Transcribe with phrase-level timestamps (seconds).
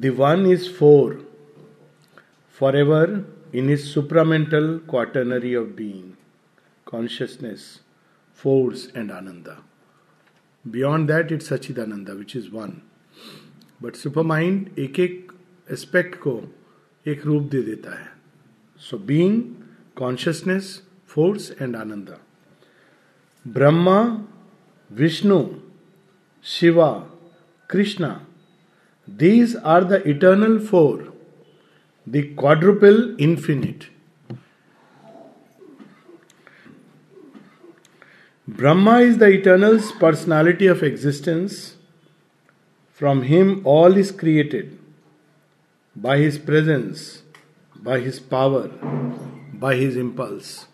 [0.00, 1.16] The one is four,
[2.48, 6.16] forever in his supramental quaternary of being,
[6.84, 7.80] consciousness,
[8.32, 9.56] force, and ananda.
[10.64, 12.82] Beyond that, it's Sachidananda, which is one.
[13.82, 15.32] But super mind एक एक
[15.70, 16.32] aspect को
[17.06, 18.08] एक रूप दे देता है
[18.80, 19.42] so being
[19.96, 20.70] consciousness
[21.14, 22.16] force and ananda
[23.44, 24.00] Brahma
[24.90, 25.38] Vishnu
[26.44, 26.90] Shiva
[27.70, 28.10] Krishna
[29.08, 31.04] these are the eternal four
[32.06, 33.84] the quadruple infinite
[38.48, 41.66] Brahma is the eternal personality of existence
[43.00, 44.76] From him all is created
[45.96, 47.22] by his presence,
[47.76, 48.70] by his power,
[49.54, 50.66] by his impulse.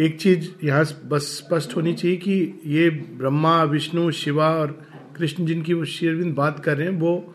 [0.00, 2.88] एक चीज़ यहाँ बस स्पष्ट होनी चाहिए कि ये
[3.20, 4.74] ब्रह्मा विष्णु शिवा और
[5.16, 7.34] कृष्ण जिनकी वो शेरविंद बात कर रहे हैं, वो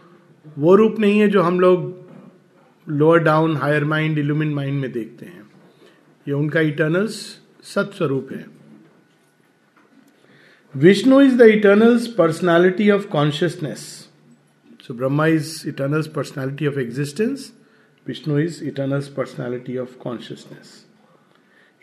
[0.58, 2.08] वो रूप नहीं है जो हम लोग
[2.88, 5.44] lower down higher mind illumined mind में देखते हैं।
[6.28, 7.16] ये उनका इटर्नल्स
[7.64, 7.92] सत
[8.31, 8.45] है।
[10.76, 13.80] Vishnu is the eternals personality of consciousness
[14.88, 17.52] so Brahma is eternals personality of existence
[18.08, 20.86] Vishnu is eternals personality of consciousness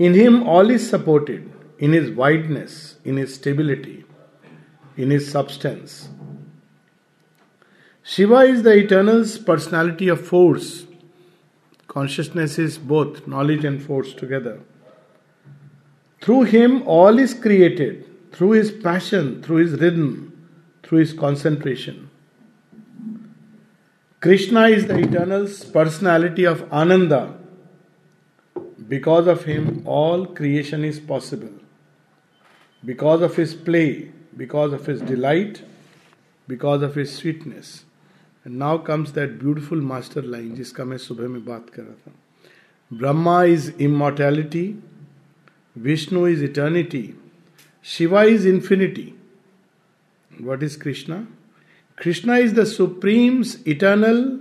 [0.00, 1.48] in him all is supported
[1.82, 3.98] in his wideness in his stability
[4.96, 6.08] in his substance.
[8.02, 10.84] Shiva is the eternal personality of force.
[11.88, 14.60] Consciousness is both knowledge and force together.
[16.20, 20.48] Through him all is created through his passion, through his rhythm,
[20.82, 22.10] through his concentration.
[24.20, 27.38] Krishna is the eternal personality of Ananda.
[28.88, 31.52] Because of him, all creation is possible.
[32.84, 35.62] Because of his play, because of his delight,
[36.48, 37.84] because of his sweetness.
[38.44, 42.12] And now comes that beautiful master line जिसका मैं सुबह में बात कर रहा था
[42.98, 44.66] Brahma is immortality
[45.86, 47.06] Vishnu is eternity
[47.88, 49.14] Shiva is infinity.
[50.40, 51.28] What is Krishna?
[51.94, 54.40] Krishna is the supreme's eternal,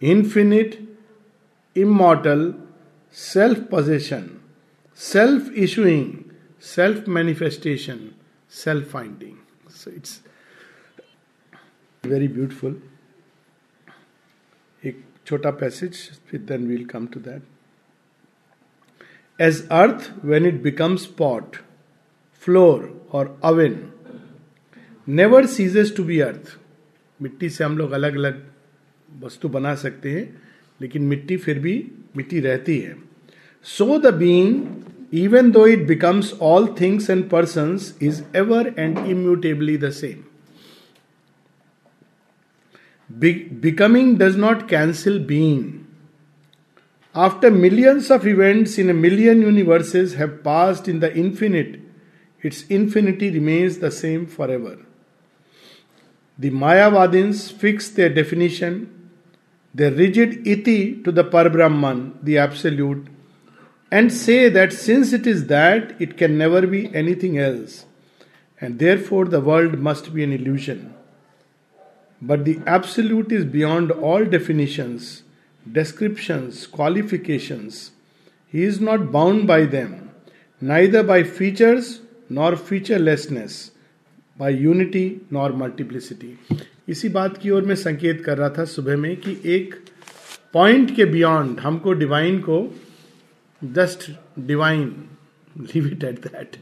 [0.00, 0.80] infinite,
[1.74, 2.54] immortal
[3.10, 4.40] self possession,
[4.94, 8.13] self issuing, self manifestation,
[8.54, 9.36] self finding.
[9.68, 10.12] So it's
[12.04, 12.74] very beautiful.
[14.82, 15.98] एक छोटा passage
[16.34, 17.42] then we'll come to that
[19.38, 21.56] as earth when it becomes pot
[22.46, 23.78] floor और oven
[25.08, 26.56] never ceases to be earth
[27.20, 28.42] मिट्टी से हम लोग अलग अलग
[29.08, 30.24] वस्तु बना सकते हैं,
[30.80, 31.74] लेकिन मिट्टी फिर भी
[32.16, 32.96] मिट्टी रहती है
[33.66, 34.14] so the
[35.22, 40.26] even though it becomes all things and persons, is ever and immutably the same.
[43.16, 45.86] Be- becoming does not cancel being.
[47.14, 51.80] After millions of events in a million universes have passed in the infinite,
[52.42, 54.78] its infinity remains the same forever.
[56.36, 59.10] The Mayavadins fix their definition,
[59.72, 63.13] their rigid iti to the Parbrahman, the Absolute,
[63.98, 67.74] and say that since it is that, it can never be anything else,
[68.60, 70.80] and therefore the world must be an illusion.
[72.22, 75.22] But the Absolute is beyond all definitions,
[75.66, 77.92] descriptions, qualifications.
[78.48, 80.10] He is not bound by them,
[80.60, 82.00] neither by features
[82.32, 83.56] nor featurelessness
[84.38, 86.36] by unity nor multiplicity
[86.92, 89.74] इसी बात की ओर मैं संकेत कर रहा था सुबह में कि एक
[90.54, 92.58] पॉइंट के बियॉन्ड हमको डिवाइन को
[93.64, 94.10] just
[94.46, 94.94] divine
[95.56, 96.56] leave it at that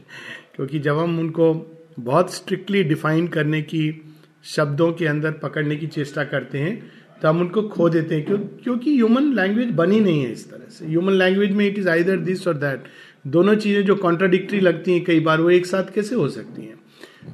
[0.55, 1.53] क्योंकि जब हम उनको
[1.99, 4.01] बहुत स्ट्रिक्टली डिफाइन करने की,
[4.45, 6.91] शब्दों के अंदर पकड़ने की चेष्टा करते हैं
[7.21, 10.69] तो हम उनको खो देते हैं। क्यों क्योंकि ह्यूमन लैंग्वेज बनी नहीं है इस तरह
[10.69, 12.83] से। ह्यूमन लैंग्वेज में it is either this or that
[13.27, 16.79] दोनों चीज़ें जो कॉन्ट्राडिक्टरी लगती हैं कई बार, वो एक साथ कैसे हो सकती हैं?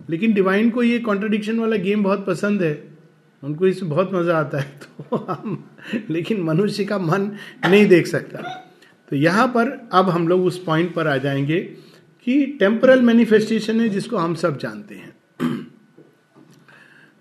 [0.09, 2.74] लेकिन डिवाइन को ये कॉन्ट्राडिक्शन वाला गेम बहुत पसंद है।
[3.44, 5.63] उनको इसमें बहुत मज़ा आता है तो हम
[6.10, 7.31] लेकिन मनुष्य का मन
[7.69, 8.42] नहीं देख सकता।
[9.09, 11.59] तो यहाँ पर अब हम लोग उस पॉइंट पर आ जाएँगे
[12.25, 15.13] कि टेम्परल मैनिफेस्टेशन है जिसको हम सब जानते हैं।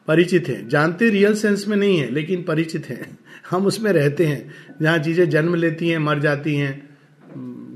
[0.06, 3.18] परिचित हैं। जानते रियल सेंस में नहीं है, लेकिन परिचित हैं।
[3.50, 6.98] हम उसमें रहते हैं। जहाँ चीज़ें जन्म लेती हैं, मर जाती हैं,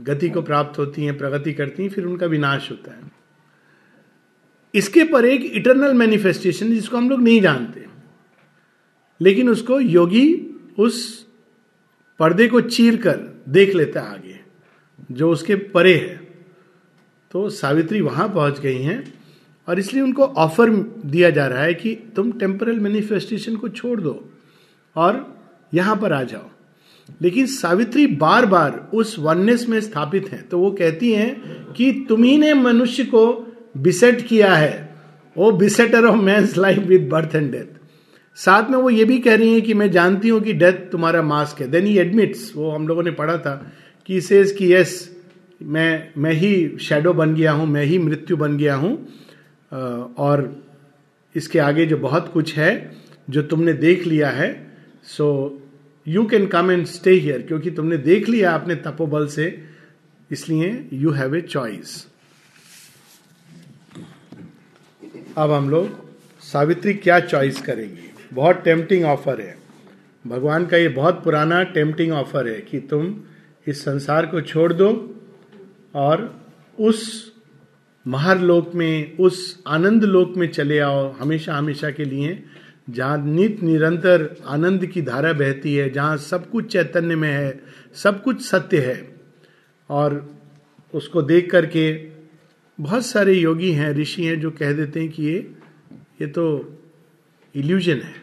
[0.04, 3.12] गति को प्राप्त होती हैं, प्रगति करती हैं, फिर उनका विनाश होता है।
[4.74, 7.84] इसके पर एक इटरनल मैनिफेस्टेशन जिसको हम लोग नहीं जानते।
[9.20, 10.46] लेकिन उसको योगी
[10.78, 11.26] उस
[12.18, 14.38] पर्दे को चीर कर देख लेता है आगे,
[15.12, 16.20] जो उसके परे है।
[17.30, 19.02] तो सावित्री वहाँ पहुँच गई हैं
[19.68, 20.70] और इसलिए उनको ऑफ़र
[21.06, 24.32] दिया जा रहा है कि तुम टेम्परल मैनिफेस्टेशन को छोड़ दो
[24.96, 25.40] और
[25.74, 26.48] यहाँ पर आ जाओ।
[27.22, 32.36] लेकिन सावित्री बार बार उस वननेस में स्थापित है। तो वो कहती हैं कि तुम्ही
[32.38, 33.24] ने मनुष्य को
[33.76, 34.94] बिसेट किया है।
[35.36, 37.80] O besetter of man's life with birth and death
[38.38, 41.22] साथ में वो ये भी कह रही हैं कि मैं जानती हूँ कि डेथ तुम्हारा
[41.22, 43.54] मास्क है। देन ही एडमिट्स वो हम लोगों ने पढ़ा था,
[44.08, 45.10] कि सेज कि यस
[45.60, 48.96] मैं मैं ही शेडो बन गया हूँ, मैं ही मृत्यु बन गया हूँ
[50.18, 50.62] और
[51.34, 52.96] इसके आगे जो बहुत कुछ है,
[53.30, 54.50] जो तुमने देख लिया है
[55.08, 55.26] so
[56.06, 59.46] you can come and stay here क्योंकि तुमने देख लिया अपने तपोबल से,
[60.30, 62.06] इसलिए यू हैव ए चॉइस
[65.36, 66.00] अब हम लोग
[66.42, 68.08] सावित्री क्या चॉइस करेंगी?
[68.32, 69.58] बहुत टेम्पटिंग ऑफ़र है।
[70.26, 73.16] भगवान का ये बहुत पुराना टेम्पटिंग ऑफ़र है कि तुम
[73.66, 75.14] इस संसार को छोड़ दो
[75.94, 76.40] और
[76.80, 77.32] उस
[78.06, 82.44] महारलोक में, उस आनंद लोक में चले आओ, हमेशा हमेशा के लिए,
[82.90, 87.60] जहाँ नित निरंतर आनंद की धारा बहती है, जहाँ सब कुछ चैतन्य में है,
[87.94, 89.16] सब कुछ सत्य है।
[89.90, 90.34] और
[90.94, 91.92] उसको देख करके
[92.80, 95.54] बहुत सारे योगी हैं, ऋषि हैं, जो कह देते हैं कि ये
[96.20, 96.74] ये तो
[97.54, 98.21] इल्यूजन है।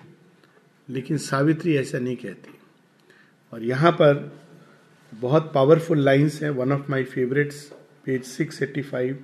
[0.89, 2.57] लेकिन सावित्री ऐसा नहीं कहती।
[3.53, 4.31] और यहाँ पर
[5.13, 7.63] बहुत पावरफुल लाइंस हैं। One of my favourites
[8.05, 9.15] page 685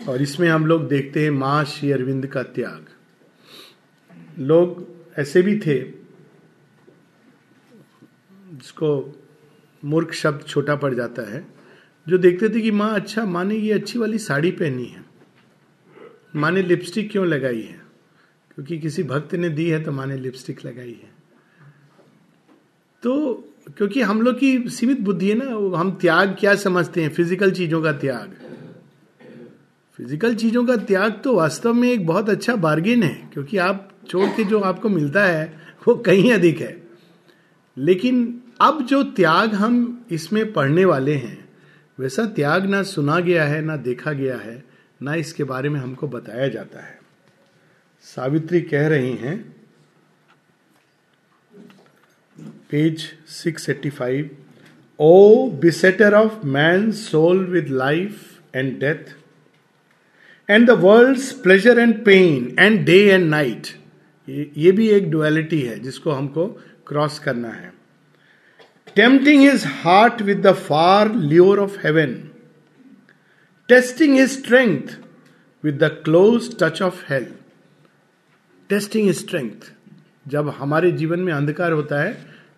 [0.00, 2.86] और इसमें हम लोग देखते हैं माँ श्री अरविंद का त्याग।
[4.38, 4.86] लोग
[5.18, 5.78] ऐसे भी थे
[8.52, 9.20] जिसको
[9.82, 11.44] मूर्ख शब्द छोटा पड़ जाता है,
[12.06, 15.11] जो देखते थे कि माँ अच्छा माँ ने ये अच्छी वाली साड़ी पहनी है।
[16.34, 17.80] माँ ने लिपस्टिक क्यों लगाई है?
[18.54, 21.10] क्योंकि किसी भक्त ने दी है तो माँ ने लिपस्टिक लगाई है।
[23.02, 23.32] तो
[23.76, 27.08] क्योंकि हम लोग की सीमित बुद्धि है ना हम त्याग क्या समझते हैं?
[27.10, 28.34] फ़िज़िकल चीज़ों का त्याग।
[29.98, 34.28] फ़िज़िकल चीज़ों का त्याग तो वास्तव में एक बहुत अच्छा बार्गेन है, क्योंकि आप छोड़
[34.28, 35.44] के जो आपको मिलता है,
[35.88, 36.76] वो कहीं अधिक है।
[37.76, 41.38] लेकिन अब जो त्याग हम इसमें पढ़ने वाले हैं,
[41.98, 44.71] वैसा त्याग ना सुना गया है, ना देखा गया है
[45.02, 47.00] ना इसके बारे में हमको बताया जाता है।
[48.00, 49.54] सावित्री कह रही हैं
[52.70, 54.24] page 685
[55.00, 59.14] O besetter of man soul with life and death
[60.50, 63.66] and the world pleasure and pain and day and night
[64.58, 66.46] ये भी एक डुअलिटी है जिसको हमको
[66.86, 67.72] क्रॉस करना है।
[68.98, 72.10] Tempting his heart with the far lure of heaven,
[73.68, 74.90] testing his strength
[75.64, 77.26] with the close touch of hell.
[78.68, 79.72] Testing strength
[80.28, 82.12] जब हमारे जीवन में अंधकार होता है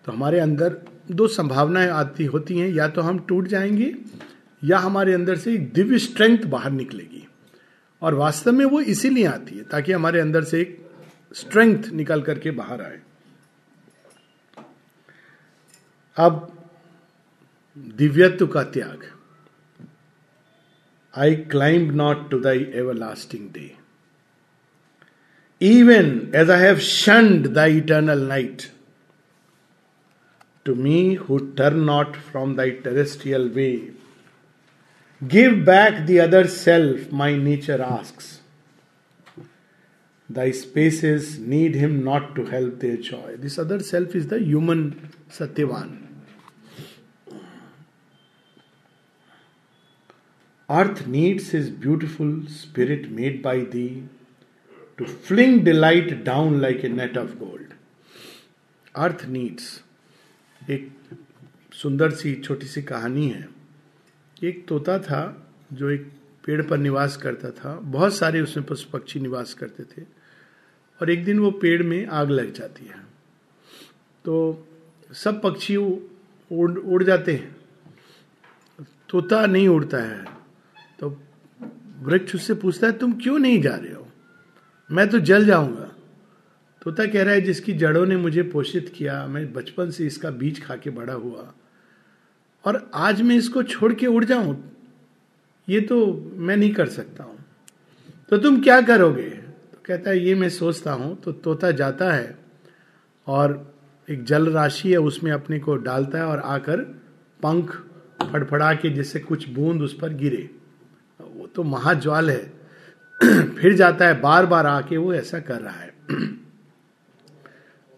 [0.05, 0.77] तो हमारे अंदर
[1.11, 3.95] दो संभावनाएँ आती होती हैं। या तो हम टूट जाएँगे,
[4.63, 7.27] या हमारे अंदर से एक दिव्य स्ट्रेंथ बाहर निकलेगी।
[8.01, 10.89] और वास्तव में वो इसीलिए आती है ताकि हमारे अंदर से एक
[11.33, 12.99] स्ट्रेंथ निकल करके बाहर आए।
[16.17, 16.51] अब
[17.77, 19.11] दिव्यत्व का त्याग।
[21.15, 23.77] I climb not to thy everlasting day.
[25.59, 28.71] Even as I have shunned thy eternal night,
[30.65, 33.91] to me who turn not from thy terrestrial way,
[35.25, 38.41] give back the other self, my nature asks.
[40.29, 43.37] Thy spaces need him not to help their joy.
[43.37, 46.04] This other self is the human Satyavan.
[50.71, 54.03] Earth needs his beautiful spirit made by thee
[54.97, 57.73] to fling delight down like a net of gold.
[58.95, 59.83] Earth needs
[60.69, 60.91] एक
[61.73, 63.49] सुंदर सी, छोटी सी कहानी है।
[64.43, 66.01] एक तोता था जो एक
[66.45, 70.05] पेड़ पर निवास करता था। बहुत सारे उसमें पशु पक्षी निवास करते थे
[71.01, 72.99] और एक दिन वो पेड़ में आग लग जाती है।
[74.25, 74.67] तो
[75.13, 77.55] सब पक्षी उड़ उड़ जाते हैं।
[79.09, 80.34] तोता नहीं उड़ता है।
[80.99, 81.09] तो
[82.01, 84.07] वृक्ष उससे पूछता है, तुम क्यों नहीं जा रहे हो?
[84.89, 85.91] मैं तो जल जाऊँगा।
[86.81, 90.63] तोता कह रहा है, जिसकी जड़ों ने मुझे पोषित किया, मैं बचपन से इसका बीज
[90.65, 91.53] खा के बड़ा हुआ
[92.65, 94.57] और आज मैं इसको छोड़ के उड़ जाऊँ,
[95.67, 97.37] ये तो मैं नहीं कर सकता हूँ।
[98.31, 99.29] तो तुम क्या करोगे?
[99.29, 102.37] तो कहता है, ये मैं सोचता हूँ। तो तोता जाता है
[103.27, 103.75] और
[104.07, 106.81] एक जल राशि है, उसमें अपने को डालता है और आकर
[107.39, 107.71] पंख
[108.23, 110.49] फड़फड़ा के जिससे कुछ बूंद उस पर गिरे।
[111.55, 112.53] तो महाज्वाल है।
[113.55, 115.93] फिर जाता है बार बार आके वो ऐसा कर रहा है।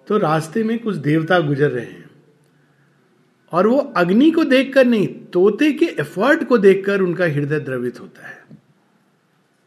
[0.08, 2.10] तो रास्ते में कुछ देवता गुजर रहे हैं।
[3.52, 8.28] और वो अग्नि को देखकर नहीं, तोते के एफर्ट को देखकर उनका हृदय द्रवित होता
[8.28, 8.46] है।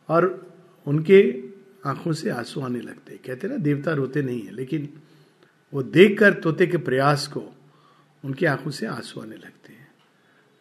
[0.09, 0.53] और
[0.87, 1.43] उनके
[1.87, 4.89] आँखों से आँसू आने लगते कहते ना, देवता रोते नहीं है, लेकिन
[5.75, 7.57] वो देखकर तोते के प्रयास को
[8.25, 9.89] उनकी आँखों से आँसू आने लगते हैं।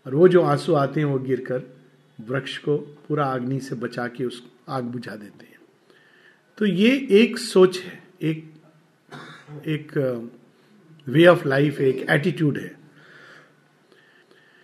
[0.05, 1.78] और वो जो आँसू आते हैं, वो गिरकर
[2.20, 5.58] वृक्ष को पूरा अग्नि से बचा के उस आग बुझा देते हैं।
[6.58, 8.54] तो ये एक सोच है, एक
[9.68, 9.98] एक
[11.08, 12.78] वे ऑफ़ लाइफ एक एटीट्यूड है।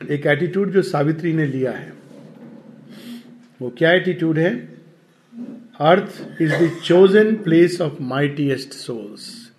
[0.01, 1.93] एक एटीट्यूड जो सावित्री ने लिया है,
[3.61, 4.55] वो क्या एटीट्यूड है?
[5.79, 9.51] Earth is the chosen place of mightiest souls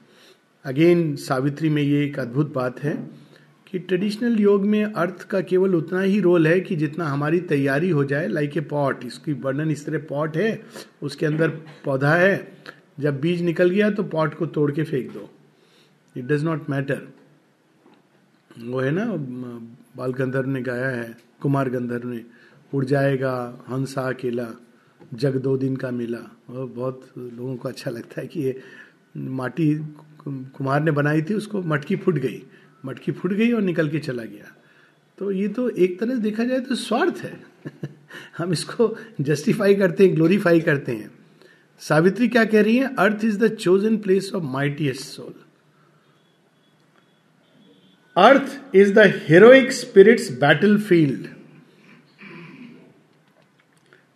[0.64, 3.25] again Savitri में ये एक अद्भुत बात है।
[3.66, 7.90] कि ट्रेडिशनल योग में अर्थ का केवल उतना ही रोल है कि जितना हमारी तैयारी
[7.90, 10.62] हो जाए लाइक ए पॉट इसकी वर्णन इस तरह पॉट है,
[11.02, 11.48] उसके अंदर
[11.84, 12.56] पौधा है।
[13.00, 15.28] जब बीज निकल गया तो पॉट को तोड़ के फेंक दो।
[16.16, 17.06] इट डज नॉट मैटर
[18.50, 19.04] वो है ना
[19.96, 22.20] बाल गंधर्व ने गाया है कुमार गंधर्व ने,
[22.72, 24.46] उड़ जाएगा हंसा अकेला,
[25.14, 26.18] जग दो दिन का मिला।
[26.50, 28.60] और बहुत लोगों को अच्छा लगता है कि ये
[29.16, 29.74] माटी
[30.26, 32.42] कुमार ने बनाई थी, उसको मटकी फूट गई।
[32.86, 34.54] मटकी फूट गई और निकल के चला गया।
[35.18, 37.40] तो ये तो एक तरह से देखा जाए तो स्वार्थ है।
[38.38, 41.10] हम इसको जस्टिफाई करते हैं ग्लोरीफाई करते हैं।
[41.82, 42.94] सावित्री क्या कह रही है?
[42.94, 45.34] Earth is the chosen place of mightiest soul
[48.16, 50.30] earth is the heroic spirit's
[50.80, 51.26] battlefield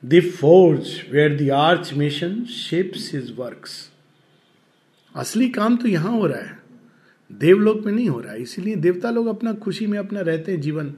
[0.05, 1.51] the forge where the
[1.95, 3.91] archmason shapes his works
[5.15, 6.60] असली काम तो यहाँ हो रहा है।
[7.33, 10.61] देवलोक में नहीं हो रहा है। इसीलिए देवता लोग अपना खुशी में अपना रहते हैं
[10.61, 10.95] जीवन।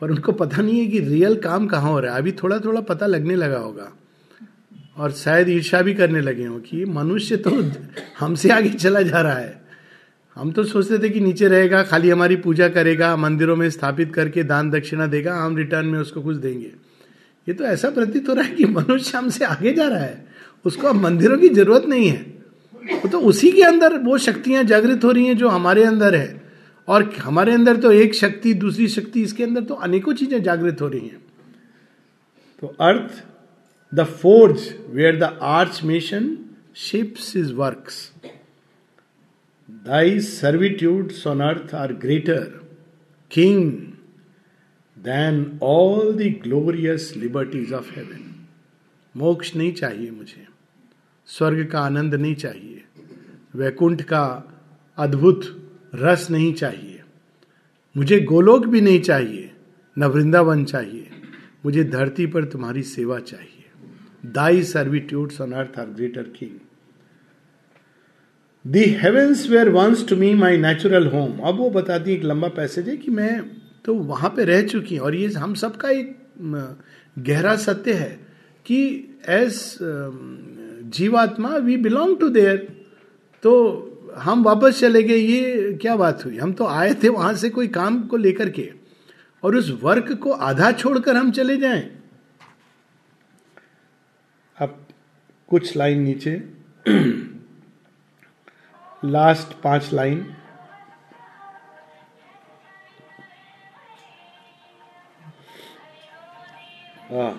[0.00, 2.80] पर उनको पता नहीं है कि रियल काम कहाँ हो रहा है। अभी थोड़ा थोड़ा
[2.80, 3.92] पता लगने लगा होगा।
[4.96, 7.70] और शायद ईर्षा भी करने लगे हो कि मनुष्य तो
[8.18, 9.64] हमसे आगे चला जा रहा है।
[10.34, 14.42] हम तो सोचते थे कि नीचे रहेगा, खाली हमारी पूजा करेगा, मंदिरों में स्थापित करके
[14.42, 16.72] दान दक्षिणा देगा, हम रिटर्न में उसको कुछ देंगे।
[17.48, 20.26] ये तो ऐसा प्रतीत हो रहा है कि मनुष्य हमसे आगे जा रहा है।
[20.64, 22.37] उसको अब मंदिरों की ज़रूरत नहीं है।
[23.12, 26.48] तो उसी के अंदर वो शक्तियाँ जागृत हो रही हैं जो हमारे अंदर है।
[26.88, 30.88] और हमारे अंदर तो एक शक्ति दूसरी शक्ति इसके अंदर तो अनेकों चीज़ें जागृत हो
[30.88, 31.22] रही हैं।
[32.62, 33.22] तो earth
[33.94, 35.38] the forge where the
[35.84, 36.36] archmason
[36.76, 38.10] shapes his works
[39.88, 42.60] Thy servitudes on earth are greater,
[43.30, 43.98] King,
[44.96, 48.22] than all the glorious liberties of heaven.
[49.16, 50.47] मोक्ष नहीं चाहिए मुझे।
[51.28, 52.84] स्वर्ग का आनंद नहीं चाहिए।
[53.54, 54.24] वैकुंठ का
[54.98, 55.44] अद्भुत
[55.94, 57.02] रस नहीं चाहिए।
[57.94, 59.50] मुझे गोलोक भी नहीं चाहिए,
[59.96, 61.10] न वृंदावन चाहिए।
[61.64, 66.58] मुझे धरती पर तुम्हारी सेवा चाहिए। Thy servitudes on earth are greater king.
[68.64, 71.38] The heavens were once to me my natural home.
[71.38, 73.40] अब वो बताती एक लंबा पैसेज है कि मैं
[73.84, 76.16] तो वहाँ पे रह चुकी हूँ और ये हम सबका एक
[77.16, 78.10] गहरा सत्य है
[78.66, 78.80] कि
[79.28, 79.54] एज
[80.88, 82.56] जीवात्मा वी बिलोंग टू देयर
[83.42, 83.52] तो
[84.18, 86.38] हम वापस चले गए, ये क्या बात हुई?
[86.38, 88.70] हम तो आए थे वहाँ से कोई काम को लेकर के
[89.42, 91.82] और उस वर्क को आधा छोड़कर हम चले जाएँ।
[94.56, 94.86] अब
[95.48, 96.32] कुछ लाइन नीचे।
[99.02, 100.26] लास्ट पाँच लाइन।
[107.10, 107.32] हाँ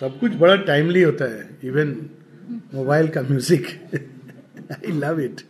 [0.00, 1.94] सब कुछ बड़ा टाइमली होता है इवन
[2.74, 3.66] मोबाइल का music
[4.72, 5.40] I love it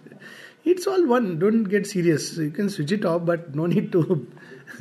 [0.66, 4.02] it's all one don't get serious you can switch it off but no need to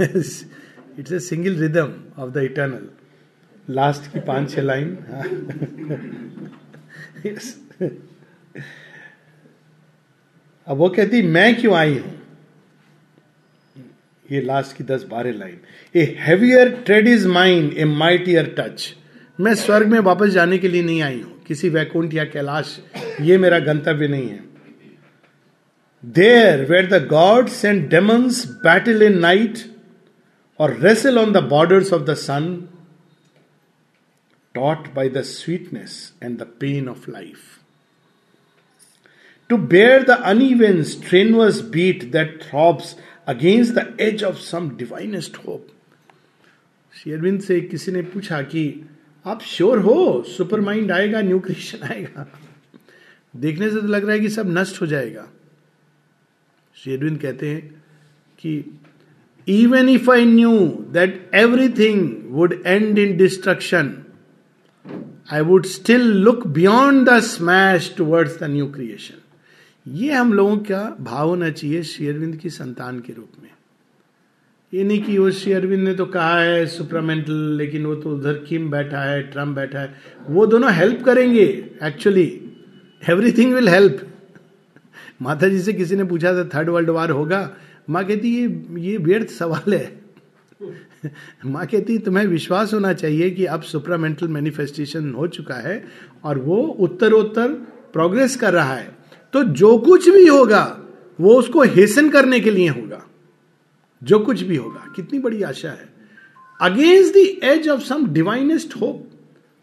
[0.01, 2.87] it's a single rhythm of the eternal
[3.75, 4.97] last की पाँच छह लाइन
[10.67, 12.11] अब वो कहती, मैं क्यों आई हूँ?
[14.25, 15.59] ये लास्ट की दस बारह line
[15.95, 18.93] a heavier tread is mine a mightier touch
[19.39, 22.77] मैं स्वर्ग में वापस जाने के लिए नहीं आई हूँ। किसी वैकुंठ या कैलाश
[23.27, 24.43] ये मेरा गंतव्य नहीं है
[26.03, 29.63] there where the gods and demons battle in night
[30.59, 32.51] और wrestle on the borders of the sun
[34.55, 37.59] taught by the sweetness and the pain of life
[39.49, 42.95] to bear the uneven, strenuous beat that throbs
[43.27, 45.71] against the edge of some divinest hope.
[46.93, 48.63] शेरविंद से किसी ने पूछा कि
[49.29, 52.25] आप sure हो super mind आएगा new creation आएगा।
[53.33, 55.27] देखने से तो लग रहा है कि सब नष्ट हो जाएगा।
[56.77, 57.61] शेरविंद कहते हैं
[58.39, 58.79] कि
[59.47, 60.57] even if I knew
[60.91, 63.95] that everything would end in destruction
[65.33, 70.83] I would still look beyond the smash towards the new creation ये हम लोगों का
[71.01, 73.49] भाव होना चाहिए शेरविंद की संतान के रूप में।
[74.73, 78.33] ये नहीं कि वो श्री अरविंद ने तो कहा है सुप्रामेंटल लेकिन वो तो उधर
[78.33, 79.95] किम बैठा है ट्रंप बैठा है।
[80.29, 81.43] वो दोनों हेल्प करेंगे
[81.83, 82.25] एक्चुअली
[83.09, 84.05] एवरीथिंग विल हेल्प
[85.21, 87.49] माता जी से किसी ने पूछा था थर्ड वर्ल्ड वार होगा?
[87.89, 89.99] माँ कहती, ये ये व्यर्थ सवाल है।
[91.45, 95.83] माँ कहती, तुम्हें विश्वास होना चाहिए कि अब सुप्रामेंटल मैनिफेस्टेशन हो चुका है
[96.23, 97.47] और वो उत्तरोत्तर
[97.93, 98.97] प्रोग्रेस कर रहा है।
[99.33, 100.63] तो जो कुछ भी होगा,
[101.19, 103.05] वो उसको हेसन करने के लिए होगा।
[104.01, 105.87] जो कुछ भी होगा, कितनी बड़ी आशा है।
[106.61, 109.05] Against the age of some divinest hope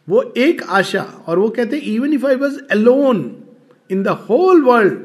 [0.09, 3.19] वो एक आशा, और वो कहते even if I was alone
[3.91, 4.99] in the whole world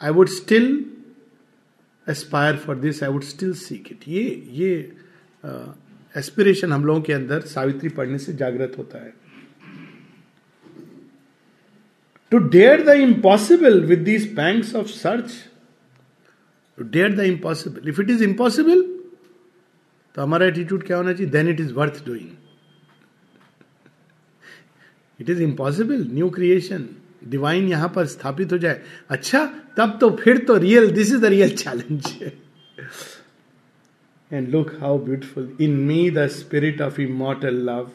[0.00, 0.84] I would still
[2.06, 4.72] aspire for this I would still seek it ये ये
[6.14, 9.12] एस्पिरेशन हम लोगों के अंदर सावित्री पढ़ने से जागृत होता है।
[12.32, 15.32] To dare the impossible with these banks of search
[16.78, 18.82] to dare the impossible if it is impossible
[20.16, 21.30] तो हमारा एटीट्यूड क्या होना चाहिए?
[21.32, 22.30] Then it is worth doing
[25.20, 26.88] it is impossible new creation
[27.28, 28.80] divine यहाँ पर स्थापित हो जाए।
[29.10, 29.44] अच्छा
[29.76, 32.32] तब तो फिर तो real this is the real challenge
[34.30, 37.90] and look how beautiful in me the spirit of immortal love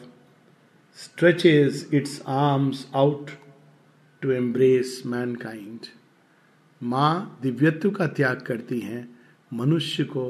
[0.98, 3.30] stretches its arms out
[4.22, 5.02] to embrace
[5.36, 5.86] mankind
[6.82, 9.08] माँ दिव्यत्व का त्याग करती हैं
[9.52, 10.24] मनुष्य को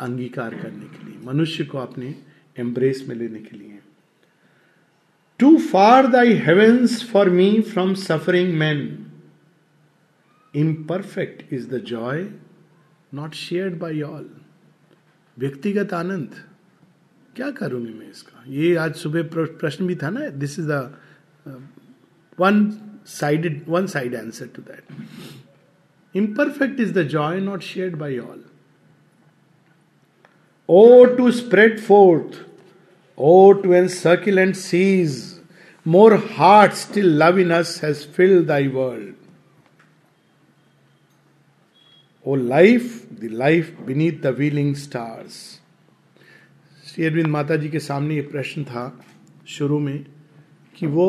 [0.00, 2.14] अंगीकार करने के लिए, मनुष्य को अपने
[2.56, 3.78] एम्ब्रेस में लेने के लिए।
[5.40, 8.82] Too far thy heavens for me from suffering man
[10.54, 12.28] imperfect is the joy
[13.12, 14.28] not shared by all
[15.36, 16.34] व्यक्तिगत आनंद।
[17.36, 18.42] क्या करूँगी मैं इसका?
[18.48, 20.94] ये आज सुबह प्रश्न भी था ना this is the
[22.38, 22.64] one
[23.68, 28.42] one side answer to that imperfect is the joy not shared by all
[30.68, 32.44] O to spread forth
[33.18, 35.22] O to encircle and seize
[35.86, 39.14] more heart still love in us has fill thy world
[42.26, 45.38] O life the life beneath the wheeling stars
[46.84, 48.84] Shri Aurobindo माता जी के सामने ये प्रश्न था
[49.48, 50.04] शुरू में
[50.74, 51.08] कि वो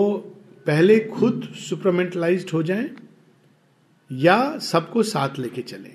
[0.67, 2.89] पहले खुद सुपरमेंटलाइज हो जाएँ
[4.11, 5.91] या सबको साथ लेके चले।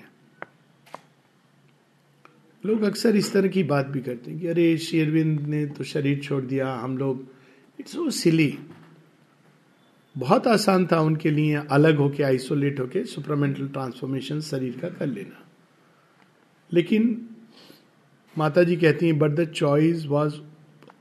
[2.64, 6.18] लोग अक्सर इस तरह की बात भी करते हैं कि अरे शेरविंद ने तो शरीर
[6.18, 7.26] छोड़ दिया, हम लोग।
[7.80, 8.58] इट्स सो सिली
[10.18, 15.44] बहुत आसान था उनके लिए अलग होके आइसोलेट होके सुपरमेंटल ट्रांसफॉर्मेशन शरीर का कर लेना।
[16.72, 17.28] लेकिन
[18.38, 20.35] माता जी कहती हैं but the choice was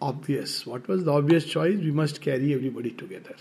[0.02, 3.36] obvious what was the obvious choice we must carry everybody together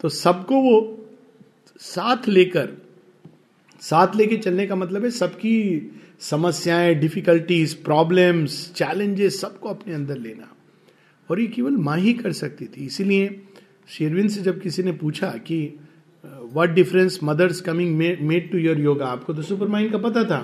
[0.00, 0.80] तो सबको वो
[1.80, 2.68] साथ लेकर,
[3.82, 10.50] साथ लेके चलने का मतलब है सबकी समस्याएँ डिफिकल्टीज प्रॉब्लम्स चैलेंजेस सबको अपने अंदर लेना।
[11.30, 13.40] और ये केवल माँ ही कर सकती थी। इसीलिए
[13.88, 15.58] शेरविन से जब किसी ने पूछा कि
[16.54, 20.40] what difference mother's coming made to your yoga आपको तो सुपर माइंड का पता था।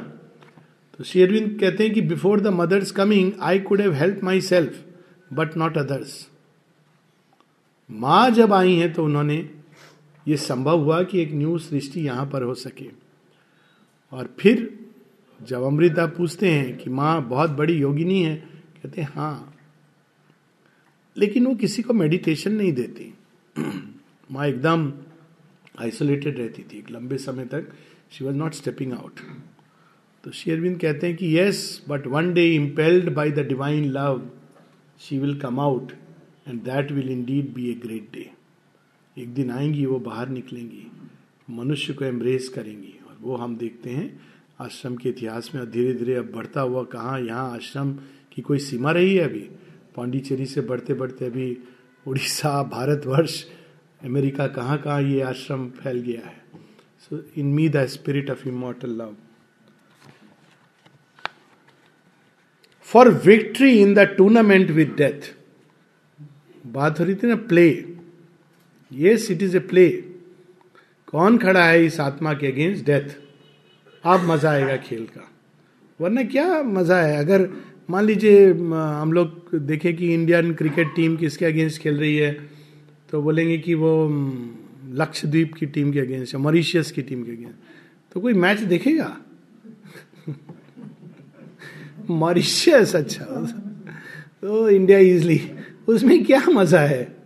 [1.00, 4.84] तो शेरविन कहते हैं कि before the mother's coming I could have help myself
[5.32, 6.28] but not others
[7.90, 9.50] माँ जब आई हैं तो उन्होंने
[10.28, 12.90] ये संभव हुआ कि एक न्यू सृष्टि यहाँ पर हो सके।
[14.12, 14.78] और फिर
[15.42, 18.36] जब अमृता पूछते हैं कि माँ बहुत बड़ी योगिनी है,
[18.82, 19.54] कहते हैं हाँ।
[21.16, 23.14] लेकिन वो किसी को मेडिटेशन नहीं देती।
[24.30, 24.92] माँ एकदम
[25.80, 27.72] आइसोलेटेड रहती थी। एक लंबे समय तक
[28.10, 29.20] she was not stepping out
[30.24, 34.30] तो शेरविंद कहते हैं कि yes but one day impelled by the divine love
[35.00, 35.92] she will come out
[36.48, 38.30] and that will indeed be a great day
[39.16, 40.86] एक दिन आएँगी, वो बाहर निकलेंगी,
[41.50, 44.20] मनुष्य को एम्ब्रेस करेंगी और वो हम देखते हैं
[44.60, 47.92] आश्रम के इतिहास में धीरे धीरे अब बढ़ता हुआ कहाँ, यहाँ आश्रम
[48.32, 49.48] की कोई सीमा रही है अभी?
[49.96, 51.56] पांडिचेरी से बढ़ते बढ़ते अभी
[52.06, 53.44] उड़ीसा, भारतवर्ष,
[54.04, 56.42] अमेरिका कहाँ कहाँ ये आश्रम फैल गया है?
[56.98, 59.16] So in me the spirit of immortal love
[62.90, 65.32] for victory in the tournament with death
[66.66, 67.66] बात हो रही थी ना play
[68.92, 69.88] yes it is a play
[71.08, 73.16] कौन खड़ा है इस आत्मा के अगेंस्ट डेथ
[74.04, 75.28] अब मज़ा आएगा खेल का।
[76.00, 77.16] वरना क्या मज़ा है?
[77.18, 77.48] अगर
[77.90, 82.32] मान लीजिए हम लोग देखें कि इंडियन क्रिकेट टीम किसके अगेंस्ट खेल रही है
[83.10, 83.92] तो बोलेंगे कि वो
[85.00, 89.16] लक्षद्वीप की टीम के अगेंस्ट मॉरिशियस की टीम के अगेंस्ट तो कोई मैच देखेगा?
[92.10, 93.24] मॉरिशियस अच्छा।
[94.42, 95.50] तो इंडिया इजली
[95.88, 97.16] उसमें क्या मज़ा है?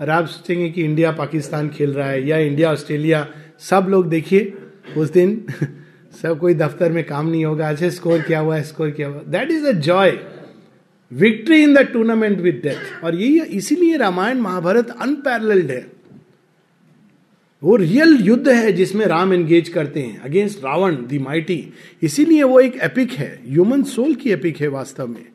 [0.00, 4.54] और आप सोचेंगे कि इंडिया पाकिस्तान खेल रहा है या इंडिया ऑस्ट्रेलिया, सब लोग देखिए,
[4.96, 5.46] उस दिन
[6.22, 9.20] सब कोई दफ्तर में काम नहीं होगा। अच्छे स्कोर क्या हुआ स्कोर क्या हुआ?
[9.22, 10.18] That is a joy
[11.12, 15.93] victory in the tournament with death और यही इसीलिए रामायण, महाभारत अनपैरल्ड है।
[17.64, 21.72] वो रियल युद्ध है जिसमें राम एंगेज करते हैं अगेंस्ट रावण दी माइटी
[22.02, 25.26] इसीलिए वो एक एपिक है। ह्यूमन सोल की एपिक है वास्तव में।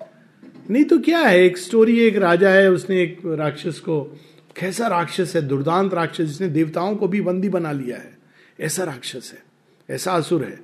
[0.69, 4.01] नहीं तो क्या है, एक स्टोरी एक राजा है, उसने एक राक्षस को,
[4.59, 8.17] कैसा राक्षस है, दुर्दांत राक्षस, जिसने देवताओं को भी बंदी बना लिया है।
[8.59, 9.43] ऐसा राक्षस है,
[9.95, 10.59] ऐसा असुर है,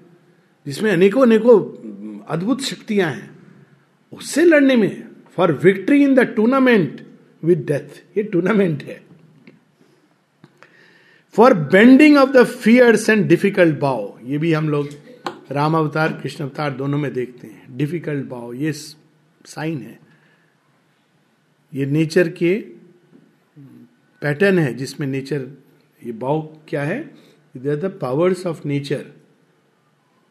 [0.67, 1.59] जिसमें अनेकों अनेकों
[2.29, 3.37] अद्भुत शक्तियाँ हैं।
[4.13, 5.03] उससे लड़ने में
[5.37, 7.01] for victory in the tournament
[7.43, 9.04] with death ये टूर्नामेंट है।
[11.35, 14.89] For bending of the fierce and difficult bow ये भी हम लोग
[15.51, 19.99] राम अवतार कृष्ण अवतार दोनों में देखते हैं। डिफ़िकल्ट बाव ये साइन है।
[21.73, 22.55] ये नेचर के
[24.21, 25.47] पैटर्न है जिसमें नेचर
[26.01, 26.99] ये बाव क्या है?
[27.55, 29.05] द पावर्स ऑफ़ नेचर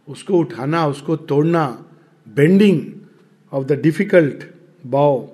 [0.09, 1.67] उसको उठाना, उसको तोड़ना
[2.27, 2.81] bending
[3.53, 4.45] of the difficult
[4.87, 5.29] bow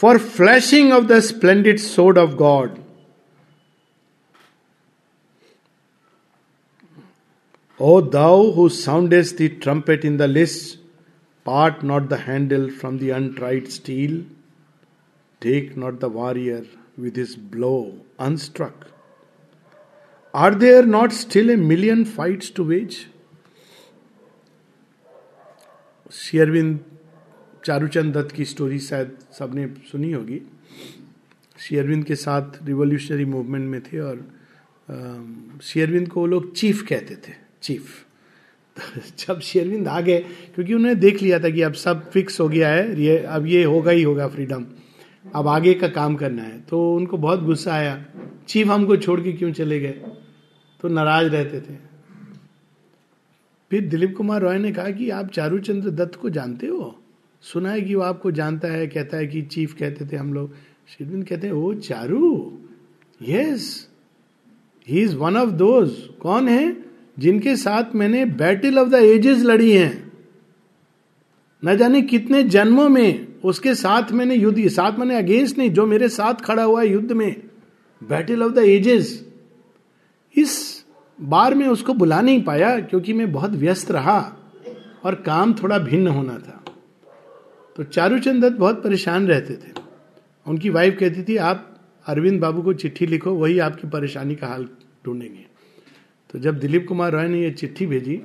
[0.00, 2.78] for flashing of the splendid sword of God
[7.82, 10.78] O thou who soundest the trumpet in the list
[11.46, 14.20] part not the handle from the untried steel
[15.42, 16.66] take not the warrior
[16.98, 17.72] with his blow
[18.20, 18.84] unstruck
[20.34, 22.98] are there not still a million fights to wage
[26.12, 26.78] शेयरविंद
[27.64, 30.42] चारूचंद दत्त की story शायद सबने सुनी होगी।
[31.58, 34.26] शेयरविंद के साथ revolutionary movement में थे और
[35.62, 38.06] शेयरविंद को वो लोग चीफ कहते थे। चीफ।
[39.18, 40.18] जब शेरविंद आ गए
[40.54, 43.64] क्योंकि उन्होंने देख लिया था कि अब सब फिक्स हो गया है, ये अब ये
[43.64, 44.66] होगा ही होगा फ्रीडम।
[45.34, 48.06] अब आगे का काम करना है। तो उनको बहुत गुस्सा आया।
[48.48, 50.02] चीफ हमको छोड़ के क्यों चले गए?
[50.80, 51.76] तो नाराज़ रहते थे।
[53.70, 57.02] फिर दिलीप कुमार रॉय ने कहा कि आप चारूचंद्र दत्त को जानते हो?
[57.42, 60.54] सुना है कि वो आपको जानता है, कहता है कि चीफ कहते थे हम लोग।
[60.88, 62.58] शिविंद कहते हैं, O Charu
[63.22, 63.88] yes
[64.88, 66.89] he is one of those कौन है?
[67.20, 70.12] जिनके साथ मैंने बैटल ऑफ़ द एजेस लड़ी हैं।
[71.64, 76.08] न जाने कितने जन्मों में उसके साथ मैंने युद्ध, साथ मैंने अगेंस्ट नहीं, जो मेरे
[76.08, 77.42] साथ खड़ा हुआ है युद्ध में,
[78.08, 79.26] बैटल ऑफ़ द एजेस।
[80.36, 80.84] इस
[81.20, 84.36] बार में उसको बुला नहीं पाया, क्योंकि मैं बहुत व्यस्त रहा
[85.04, 86.64] और काम थोड़ा भिन्न होना था।
[87.76, 89.72] तो चारूचंद दत्त बहुत परेशान रहते थे।
[90.46, 94.68] उनकी वाइफ कहती थी, आप अरविंद बाबू को चिट्ठी लिखो, वही आपकी परेशानी का हाल
[95.06, 95.49] ढूंढेंगे।
[96.30, 98.16] तो जब दिलीप कुमार रॉय ने यह चिट्ठी भेजी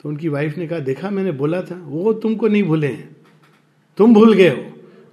[0.00, 3.16] तो उनकी वाइफ ने कहा, देखा, मैंने बोला था, वो तुमको नहीं भूले हैं।
[3.98, 4.64] तुम भूल गए हो।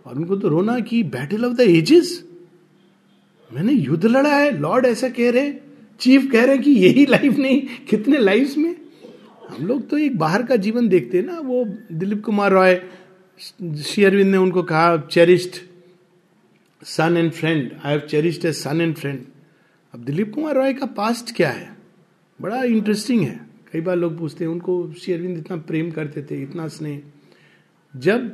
[0.05, 2.23] और उनको तो रोना कि बैटल ऑफ़ द एजेस
[3.51, 5.53] मैंने युद्ध लड़ा है लॉर्ड ऐसा कह रहे
[5.99, 8.75] चीफ कह रहे कि यही लाइफ नहीं, कितने लाइफ में?
[9.49, 12.81] हम लोग तो एक बाहर का जीवन देखते हैं ना, वो दिलीप कुमार रॉय
[13.83, 15.61] शेयरविंद ने उनको कहा cherished
[16.83, 19.25] son and friend I have cherished a son and friend
[19.93, 21.77] अब दिलीप कुमार रॉय का पास्ट क्या है?
[22.41, 23.39] बड़ा इंटरेस्टिंग है।
[23.73, 27.01] कई बार लोग पूछते हैं, उनको शेयरविंद इतना प्रेम करते थे, इतना स्नेह।
[27.93, 28.29] जब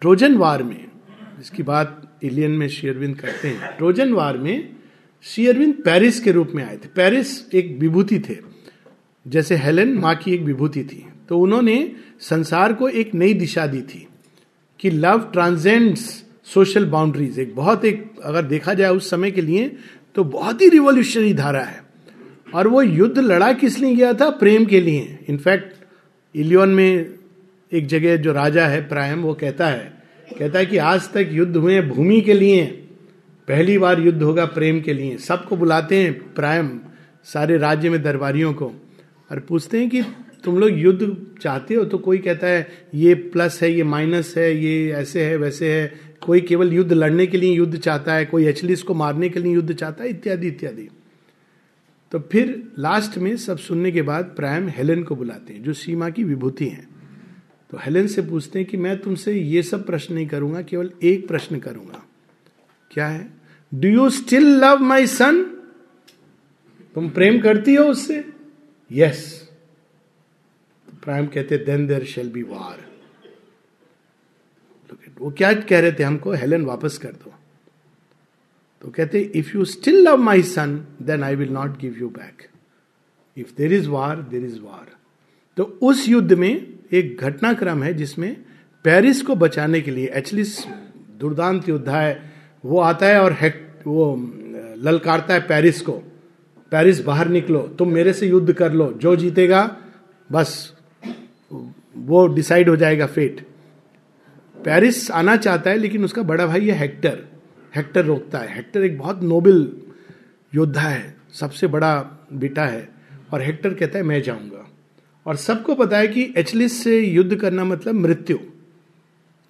[0.00, 0.88] ट्रोजन वार में
[1.40, 4.76] इसकी बात इलियन में शेयरविंद करते हैं, ट्रोजन वार में
[5.24, 8.36] शेयरविंद पेरिस के रूप में आए थे। पेरिस एक विभूति थे।
[9.26, 13.82] जैसे हेलेन माँ की एक विभूति थी। तो उन्होंने संसार को एक नई दिशा दी
[13.82, 14.06] थी
[14.80, 19.76] कि लव ट्रांसेंड्स सोशल बाउंड्रीज एक बहुत एक, अगर देखा जाए उस समय के लिए
[20.14, 21.82] तो बहुत ही रिवोल्यूशनरी धारा है।
[22.54, 24.30] और वो युद्ध लड़ा किस लिए गया था?
[24.30, 25.74] प्रेम के लिए। इनफैक्ट
[26.36, 27.14] इलियन में
[27.72, 30.02] एक जगह जो राजा है, प्रायम, वो कहता है
[30.38, 32.66] कहता है कि आज तक युद्ध हुए भूमि के लिए।
[33.48, 36.80] पहली बार युद्ध होगा प्रेम के लिए। सबको बुलाते हैं प्रायम,
[37.24, 38.72] सारे राज्य में दरबारियों को।
[39.30, 40.02] और पूछते हैं कि
[40.44, 41.84] तुम लोग युद्ध चाहते हो?
[41.84, 46.11] तो कोई कहता है, ये प्लस है, ये माइनस है, ये ऐसे है, वैसे है
[46.22, 49.54] कोई केवल युद्ध लड़ने के लिए युद्ध चाहता है, कोई एचलिस को मारने के लिए
[49.54, 50.88] युद्ध चाहता है, इत्यादि इत्यादि।
[52.12, 56.10] तो फिर लास्ट में सब सुनने के बाद प्रायम हेलेन को बुलाते हैं, जो सीमा
[56.10, 56.88] की विभूति है।
[57.70, 61.28] तो हेलेन से पूछते हैं कि मैं तुमसे ये सब प्रश्न नहीं करूँगा, केवल एक
[61.28, 62.04] प्रश्न करूँगा।
[62.90, 63.32] क्या है?
[63.74, 65.42] Do you still love my son
[66.94, 68.24] तुम प्रेम करती हो उससे?
[68.90, 69.48] Yes
[70.92, 71.00] yes.
[71.04, 72.91] प्राइम कहते then there shall be war
[75.20, 76.32] वो क्या कह रहे थे हमको?
[76.32, 77.32] हेलन, वापस कर दो।
[78.84, 82.46] तो कहते if you still love my son then I will not give you back
[83.36, 84.86] if there is war there is war
[85.56, 86.50] तो उस युद्ध में
[86.92, 88.36] एक घटनाक्रम है जिसमें
[88.84, 90.44] पेरिस को बचाने के लिए एक्चुअली
[91.18, 92.32] दुर्दांत योद्धा है,
[92.64, 94.14] वो आता है और हेक वो,
[94.78, 95.92] ललकारता है पेरिस को।
[96.72, 99.64] पेरिस बाहर निकलो, तुम मेरे से युद्ध कर लो, जो जीतेगा,
[100.30, 100.72] बस
[101.96, 103.46] वो डिसाइड हो जाएगा फेट
[104.64, 107.24] पेरिस आना चाहता है, लेकिन उसका बड़ा भाई है हेक्टर।
[107.76, 109.76] हेक्टर रोकता है। हेक्टर एक बहुत नोबल
[110.54, 112.88] योद्धा है, सबसे बड़ा बेटा है,
[113.32, 114.70] और हेक्टर कहता है, मैं जाऊँगा।
[115.26, 118.38] और सबको पता है कि एचलिस से युद्ध करना मतलब मृत्यु।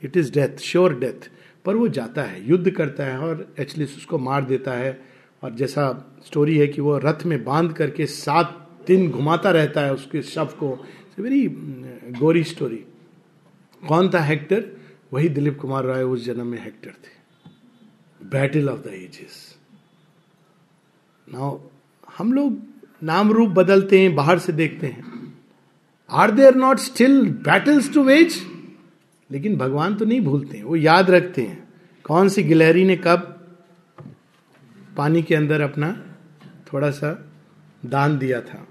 [0.03, 1.31] It is death sure death
[1.65, 5.03] पर वो जाता है, युद्ध करता है, और एचलिस उसको मार देता है।
[5.43, 9.95] और जैसा स्टोरी है कि वो रथ में बाँध करके सात दिन घुमाता रहता है
[9.95, 10.87] उसके शव को।
[11.21, 11.49] वेरी
[12.19, 12.85] गोरी स्टोरी
[13.89, 14.82] कौन था हेक्टर?
[15.13, 17.21] वही दिलीप कुमार राय उस जन्म में हेक्टर थे।
[18.21, 19.57] Battle of the ages
[21.27, 21.59] now
[22.19, 22.59] हम लोग
[23.03, 25.35] नाम रूप बदलते हैं, बाहर से देखते हैं।
[26.11, 28.41] Are there not still battles to wage
[29.31, 31.69] लेकिन भगवान तो नहीं भूलते हैं, वो याद रखते हैं।
[32.05, 33.29] कौन सी गिलहरी ने कब
[34.97, 35.93] पानी के अंदर अपना
[36.73, 37.13] थोड़ा सा
[37.87, 38.67] दान दिया था?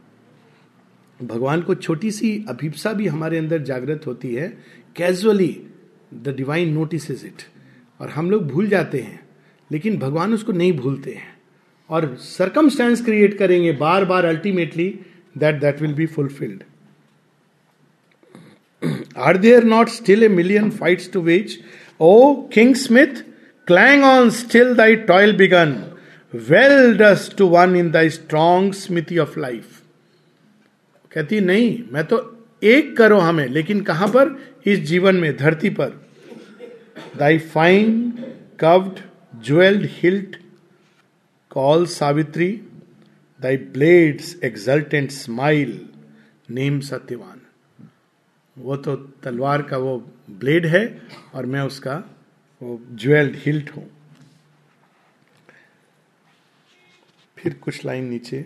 [1.19, 4.47] भगवान को छोटी सी अभिप्सा भी हमारे अंदर जागृत होती है।
[4.95, 5.67] Casually
[6.13, 7.41] the divine notice is it
[7.99, 9.19] और हम लोग भूल जाते हैं,
[9.69, 11.27] लेकिन भगवान उसको नहीं भूलते हैं।
[11.89, 14.87] और सरकमस्टेंस क्रिएट करेंगे बार बार ultimately
[15.37, 16.63] that that will be fulfilled
[19.17, 21.59] are there not still a million fights to wage
[21.99, 23.23] O king smith
[23.67, 25.75] clang on still thy toil begun
[26.33, 29.79] well does to one in thy strong smithy of life
[31.11, 32.17] कहती, नहीं, मैं तो
[32.63, 34.35] एक करो हमें, लेकिन कहाँ पर?
[34.65, 35.99] इस जीवन में, धरती पर।
[37.17, 38.11] Thy fine
[38.59, 38.99] carved
[39.45, 40.35] jewelled hilt
[41.51, 42.49] call Savitri
[43.39, 45.79] thy blade's exultant smile
[46.49, 47.39] name Satyavan
[48.57, 49.97] वो तो तलवार का वो
[50.29, 51.01] ब्लेड है,
[51.35, 51.95] और मैं उसका
[52.61, 53.89] वो ज्वेल्ड हिल्ट हूँ।
[57.37, 58.45] फिर कुछ लाइन नीचे।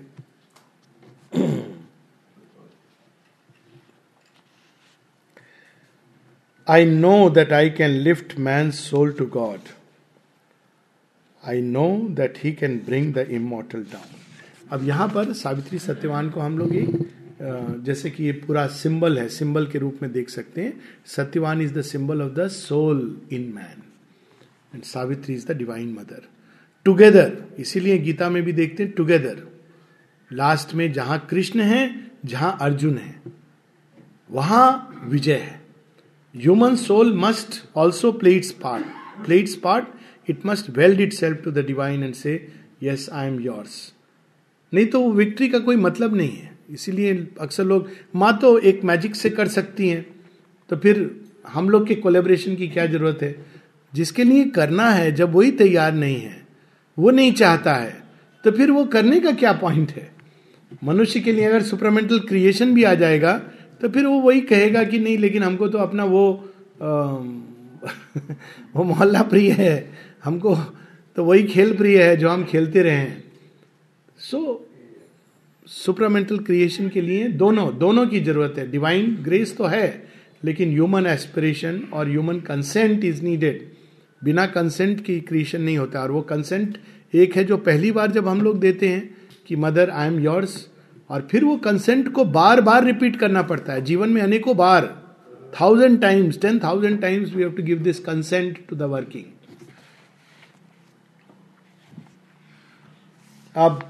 [6.67, 9.62] I know that I can lift man's soul to God.
[11.43, 14.08] I know that he can bring the immortal down.
[14.71, 19.28] अब यहाँ पर सावित्री सत्यवान को हम लोग एक जैसे कि ये पूरा सिंबल है,
[19.30, 20.73] सिंबल के रूप में देख सकते हैं
[21.15, 23.84] Satyavan is the symbol of the soul in man
[24.73, 26.21] and Savitri is the divine mother
[26.86, 29.43] together इसीलिए गीता में भी देखते हैं टुगेदर
[30.32, 31.84] लास्ट में जहाँ कृष्ण है,
[32.25, 33.15] जहाँ अर्जुन है,
[34.30, 35.64] वहाँ विजय है
[36.36, 38.86] Human soul must also play its part.
[39.24, 39.88] Play its part,
[40.28, 43.93] it must weld itself to the divine and say, Yes, I am yours.
[44.74, 48.84] नहीं तो वो विक्ट्री का कोई मतलब नहीं है इसीलिए अक्सर लोग माँ तो एक
[48.84, 50.06] मैजिक से कर सकती हैं
[50.69, 51.00] तो फिर
[51.48, 53.36] हम लोग के कोलेब्रेशन की क्या ज़रूरत है
[53.93, 56.36] जिसके लिए करना है जब वही तैयार नहीं है
[56.98, 57.95] वो नहीं चाहता है
[58.43, 60.10] तो फिर वो करने का क्या पॉइंट है
[60.84, 63.41] मनुष्य के लिए अगर सुपरमेंटल क्रिएशन भी आ जाएगा
[63.86, 66.21] तो फिर वो वही कहेगा कि नहीं लेकिन हमको तो अपना वो
[66.82, 66.88] आ,
[68.76, 69.76] वो मोहल्ला प्रिय है।
[70.24, 70.56] हमको
[71.17, 73.24] तो वही खेल प्रिय है जो हम खेलते रहे हैं।
[74.19, 74.67] सो
[75.67, 79.88] सुपरामेंटल क्रिएशन के लिए दोनों दोनों की ज़रूरत है। डिवाइन ग्रेस तो है
[80.43, 83.67] लेकिन ह्यूमन एस्पिरेशन और ह्यूमन कंसेंट इज़ नीडेड
[84.21, 86.78] बिना कंसेंट की क्रिएशन नहीं होता और वो कंसेंट
[87.13, 89.10] एक है जो पहली बार जब हम लोग देते हैं
[89.48, 90.65] कि मदर आई एम योर्स
[91.10, 94.86] और फिर वो कंसेंट को बार बार रिपीट करना पड़ता है। जीवन में अनेकों बार
[95.60, 99.24] thousand times ten thousand times we have to give this consent to the working
[103.56, 103.84] अब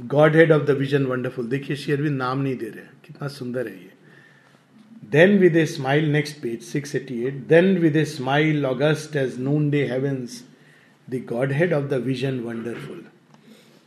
[0.00, 3.72] godhead of the vision wonderful देखिए शेयरविंद नाम नहीं दे रहे कितना सुंदर है
[3.74, 3.90] ये।
[5.12, 9.38] Then with a smile next page six eighty eight then with a smile august as
[9.70, 10.42] noonday heavens
[11.08, 13.02] the godhead of the vision wonderful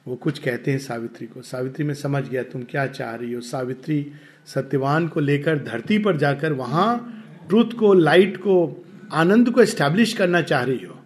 [0.05, 3.41] वो कुछ कहते हैं सावित्री को, सावित्री, में समझ गया तुम क्या चाह रही हो।
[3.41, 4.05] सावित्री
[4.45, 10.41] सत्यवान को लेकर धरती पर जाकर वहाँ ट्रूथ को, लाइट को, आनंद को एस्टैब्लिश करना
[10.41, 10.99] चाह रही हो।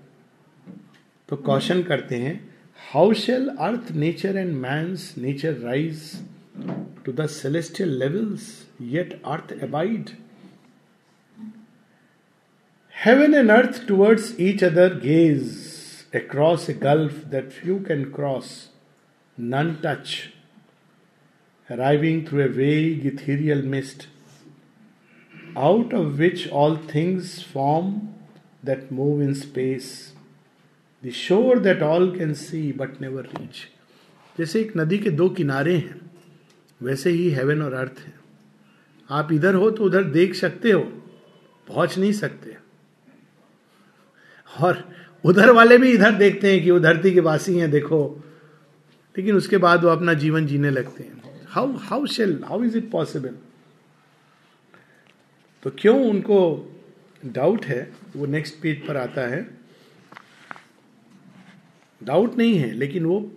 [1.29, 2.35] तो क्वेश्चन करते हैं,
[2.93, 6.11] how shall earth nature and man's nature rise
[7.05, 8.47] to the celestial levels
[8.81, 10.09] yet earth abide?
[12.95, 15.51] Heaven and earth towards each other gaze
[16.15, 18.49] across a gulf that few can cross
[19.37, 20.31] none touch,
[21.69, 24.07] arriving through a vague ethereal mist,
[25.55, 28.13] out of which all things form
[28.63, 30.13] that move in space,
[31.03, 33.67] the shore that all can see but never reach.
[34.39, 35.99] जैसे एक नदी के दो किनारे हैं
[36.81, 38.13] वैसे ही haven और अर्थ है
[39.09, 40.81] आप इधर हो तो उधर देख सकते हो
[41.67, 42.55] पहुँच नहीं सकते
[44.61, 44.83] और
[45.25, 47.99] उधर वाले भी इधर देखते हैं कि वो धरती के वासी हैं देखो
[49.17, 52.89] लेकिन उसके बाद वो अपना जीवन जीने लगते हैं। How how shall how is it
[52.91, 53.35] possible
[55.63, 56.39] तो क्यों उनको
[57.25, 57.91] डाउट है?
[58.15, 59.57] वो नेक्स्ट पेज पर आता है।
[62.01, 63.31] डाउट नहीं है, लेकिन वो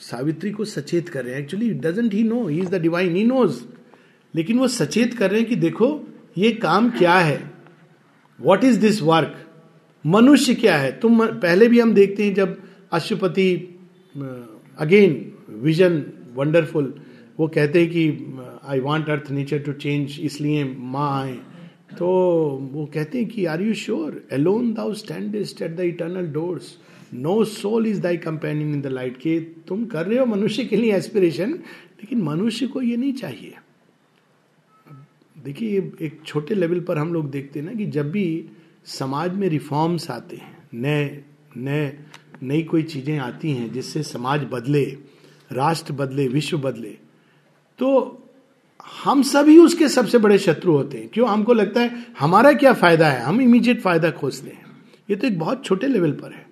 [0.00, 3.24] सावित्री को सचेत कर रहे हैं। Actually doesn't he know he is the divine he
[3.24, 3.62] knows
[4.34, 5.88] लेकिन वो सचेत कर रहे हैं कि देखो,
[6.38, 7.50] ये काम क्या है?
[8.40, 9.36] वॉट इज़ दिस वर्क
[10.04, 10.90] मनुष्य क्या है?
[11.00, 13.56] तुम पहले भी हम देखते हैं जब अशुपति
[14.78, 16.02] अगेन विजन
[16.34, 16.94] वंडरफुल
[17.38, 18.04] वो कहते हैं कि
[18.64, 21.36] I want earth nature to change इसलिए माँ आए.
[21.98, 22.06] तो
[22.72, 26.76] वो कहते हैं कि are you sure alone thou stand at the eternal doors
[27.14, 30.76] no soul is thy companion in the light के तुम कर रहे हो मनुष्य के
[30.76, 33.54] लिए एस्पिरेशन लेकिन मनुष्य को ये नहीं चाहिए।
[35.36, 38.26] देखिए एक छोटे लेवल पर हम लोग देखते हैं ना कि जब भी
[38.86, 41.24] समाज में रिफॉर्म्स आते हैं, नए
[41.56, 41.86] नए
[42.42, 44.84] नई कोई चीज़ें आती हैं जिससे समाज बदले,
[45.52, 46.96] राष्ट्र बदले, विश्व बदले।
[47.78, 48.22] तो
[49.04, 51.28] हम सभी उसके सबसे बड़े शत्रु होते हैं। क्यों?
[51.28, 53.20] हमको लगता है, हमारा क्या फ़ायदा है?
[53.20, 54.66] हम इमीडिएट फ़ायदा खोजते हैं।
[55.10, 56.46] ये तो एक बहुत छोटे लेवल पर है।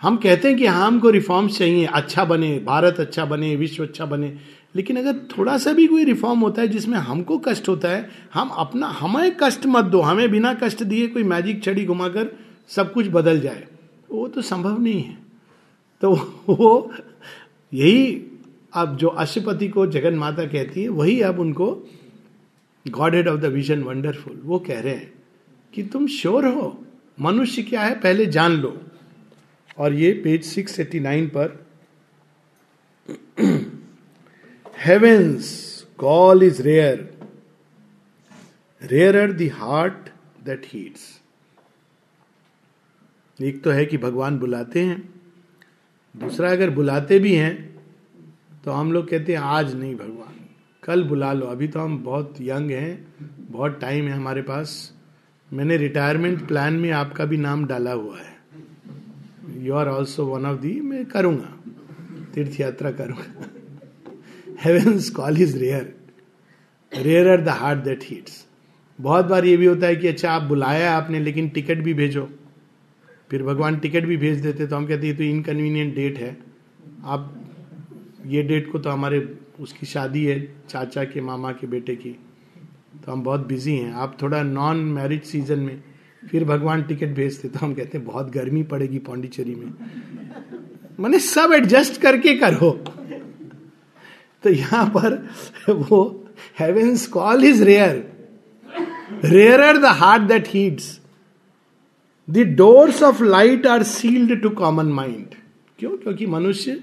[0.00, 4.06] हम कहते हैं कि हाँ हमको रिफॉर्म्स चाहिए। अच्छा बने, भारत अच्छा बने, विश्व अच्छा
[4.06, 4.36] बने।
[4.76, 8.48] लेकिन अगर थोड़ा सा भी कोई रिफॉर्म होता है जिसमें हमको कष्ट होता है, हम
[8.48, 13.06] अपना, हमें कष्ट मत दो। हमें बिना कष्ट दिए कोई मैजिक छड़ी घुमाकर सब कुछ
[13.06, 13.68] बदल जाए।
[14.10, 15.18] वो तो संभव नहीं है।
[16.02, 16.12] तो
[16.48, 16.92] वो
[17.72, 18.26] यही
[18.74, 21.72] अब जो अशुपति को जगन माता कहती है, वही अब उनको
[23.14, 25.12] godhead of the vision wonderful वो कह रहे हैं
[25.72, 26.84] कि तुम श्योर हो,
[27.20, 28.76] मनुष्य क्या है पहले जान लो।
[29.78, 31.66] और ये पेज 689 पर
[34.76, 37.08] heaven's call is rare
[38.82, 40.08] rare the heart
[40.44, 41.19] that heeds
[43.40, 45.02] एक तो है कि भगवान बुलाते हैं,
[46.14, 47.54] दूसरा अगर बुलाते भी हैं
[48.64, 50.34] तो हम लोग कहते हैं, आज नहीं भगवान,
[50.82, 53.06] कल बुला लो, अभी तो हम बहुत यंग हैं,
[53.50, 54.92] बहुत टाइम है हमारे पास,
[55.50, 60.60] मैंने रिटायरमेंट प्लान में आपका भी नाम डाला हुआ है you are also one of
[60.60, 61.56] the मैं करूँगा
[62.34, 63.48] तीर्थ यात्रा करूँगा
[64.62, 65.94] heaven's call is rare
[66.92, 68.44] rare are the heart that heeds
[68.98, 72.28] बहुत बार ये भी होता है कि अच्छा आप बुलाया आपने, लेकिन टिकट भी भेजो।
[73.30, 76.36] फिर भगवान टिकट भी भेज देते तो हम कहते हैं तो इनकन्वीनियंट डेट है।
[77.04, 77.34] आप,
[78.26, 82.10] ये डेट को तो हमारे, उसकी शादी है, चाचा के, मामा के, बेटे की।
[83.04, 85.82] तो हम बहुत बिज़ी हैं। आप थोड़ा नॉन मैरिज सीज़न में
[86.22, 89.72] फिर भगवान टिकट भेजते तो हम कहते हैं, बहुत गर्मी पड़ेगी पौंडीचेरी में।
[91.00, 92.70] मैंने सब एडजस्ट करके करो।
[94.44, 95.28] तो यहाँ पर
[95.70, 98.08] वो heaven's call is rare
[99.24, 100.99] rare the heart that heeds
[102.30, 105.34] the doors of light are sealed to common mind
[105.78, 105.90] क्यों?
[105.90, 106.80] क्योंकि मनुष्य,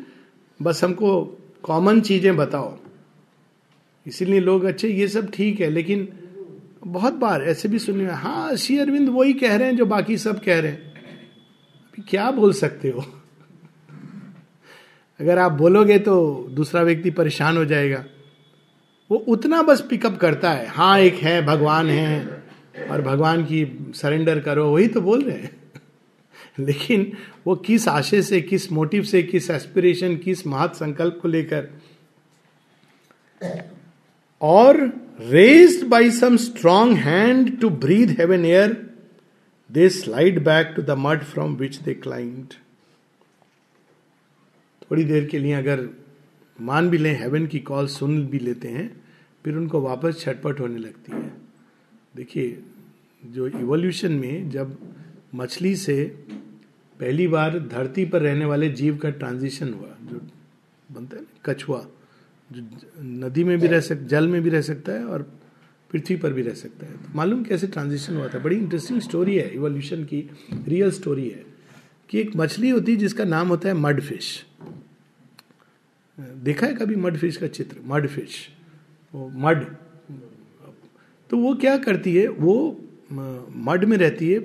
[0.62, 1.24] बस हमको
[1.64, 2.78] कॉमन चीज़ें बताओ।
[4.06, 6.08] इसीलिए लोग, अच्छे, ये सब ठीक है, लेकिन
[6.88, 10.44] बहुत बार ऐसे भी सुनिए हाँ श्री अरविंद वही कह रहे हैं जो बाकी सब
[10.44, 10.94] कह रहे हैं।
[12.10, 13.06] क्या बोल सकते हो?
[15.20, 18.04] अगर आप बोलोगे तो दूसरा व्यक्ति परेशान हो जाएगा।
[19.12, 22.37] वो उतना बस पिकअप करता है हाँ एक है, भगवान है।
[22.92, 25.56] और भगवान की सरेंडर करो, वही तो बोल रहे हैं।
[26.60, 31.68] लेकिन वो किस आशय से, किस मोटिव से, किस एस्पिरेशन किस महत संकल्प को लेकर?
[34.42, 38.90] और raised by some strong hand to breathe heaven air
[39.72, 42.54] they slide back to the mud from which they climbed
[44.82, 45.88] थोड़ी देर के लिए अगर
[46.62, 49.02] मान भी लें हेवन की कॉल सुन भी लेते हैं,
[49.46, 51.47] फिर उनको वापस छटपट होने लगती है।
[52.18, 52.64] देखिए,
[53.26, 54.78] जो इवोल्यूशन में जब
[55.36, 56.06] मछली से
[57.00, 60.22] पहली बार धरती पर रहने वाले जीव का ट्रांजिशन हुआ, जो
[60.92, 61.88] बनता है ना, कछुआ,
[62.52, 62.62] जो
[63.02, 65.22] नदी में भी रह सक, जल में भी रह सकता है और
[65.92, 68.40] पृथ्वी पर भी रह सकता है। तो मालूम कैसे ट्रांजिशन हुआ था?
[68.40, 70.30] बड़ी इंटरेस्टिंग स्टोरी है इवोल्यूशन की
[70.68, 71.46] रियल स्टोरी है
[72.10, 74.46] कि एक मछली होती है जिसका नाम होता है मड फ़िश
[76.20, 77.78] देखा है कभी मड फ़िश का चित्र?
[77.86, 78.50] मड फ़िश
[79.14, 79.66] वो मड
[81.30, 82.28] तो वो क्या करती है?
[82.28, 84.40] वो मड में रहती है।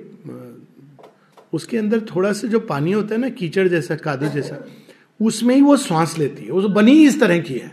[1.53, 4.65] उसके अंदर थोड़ा सा जो पानी होता है ना, कीचड़ जैसा, कादू जैसा,
[5.19, 7.71] उसमें ही वो श्वास लेती है। वो बनी इस तरह की है।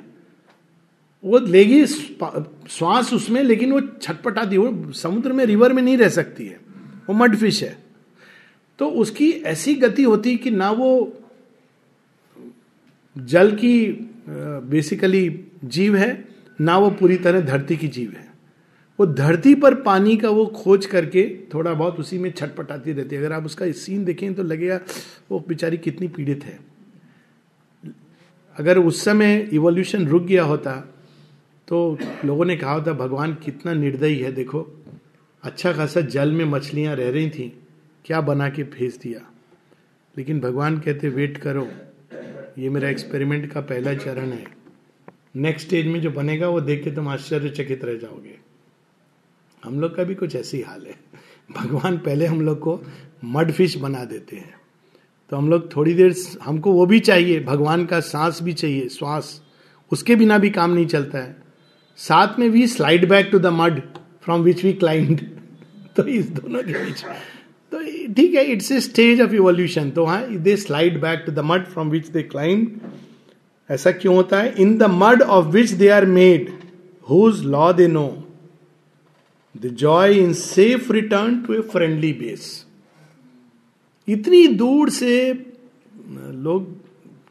[1.24, 6.46] वो लेगी श्वास उसमें, लेकिन वो छटपटाती वो समुद्र में, रिवर में नहीं रह सकती
[6.46, 6.60] है।
[7.08, 7.76] वो मड फ़िश है।
[8.78, 10.90] तो उसकी ऐसी गति होती कि ना वो
[13.16, 13.86] जल की
[14.28, 16.24] बेसिकली जीव है,
[16.60, 18.29] ना वो पूरी तरह धरती की जीव है।
[19.00, 21.24] वो धरती पर पानी का वो खोज करके
[21.54, 24.78] थोड़ा बहुत उसी में छटपटाती रहती है। अगर आप उसका सीन देखें तो लगेगा
[25.30, 26.58] वो बेचारी कितनी पीड़ित है।
[28.56, 30.74] अगर उस समय इवोल्यूशन रुक गया होता
[31.68, 34.60] तो लोगों ने कहा होता, भगवान कितना निर्दयी है, देखो।
[35.44, 37.48] अच्छा खासा जल में मछलियाँ रह रही थी,
[38.04, 39.20] क्या बना के भेज दिया?
[40.14, 41.66] लेकिन भगवान कहते वेट करो,
[42.58, 44.44] ये मेरा एक्सपेरिमेंट का पहला चरण है।
[45.36, 48.38] नेक्स्ट स्टेज में जो बनेगा, वो देख के तुम आश्चर्यचकित रह जाओगे।
[49.62, 50.94] हम लोग का भी कुछ ऐसी हाल है।
[51.50, 52.80] भगवान पहले हम लोग को
[53.24, 54.54] मड फ़िश बना देते हैं।
[55.32, 59.40] तो हम लोग थोड़ी देर हमको वो भी चाहिए, भगवान का सांस भी चाहिए, श्वास।
[59.92, 61.36] उसके बिना भी काम नहीं चलता है।
[61.98, 63.80] साथ में भी slide back to the mud
[64.24, 65.20] from which we climbed
[65.96, 67.04] तो इस दोनों के बीच।
[67.72, 67.80] तो
[68.14, 71.66] ठीक है it's a stage of evolution तो हाँ they slide back to the mud
[71.66, 72.80] from which they climbed
[73.70, 74.54] ऐसा क्यों होता है?
[74.58, 76.50] In the mud of which they are made
[77.06, 78.06] whose law they know
[79.54, 82.66] the joy in safe return to a friendly base
[84.08, 85.32] इतनी दूर से,
[86.14, 86.74] लोग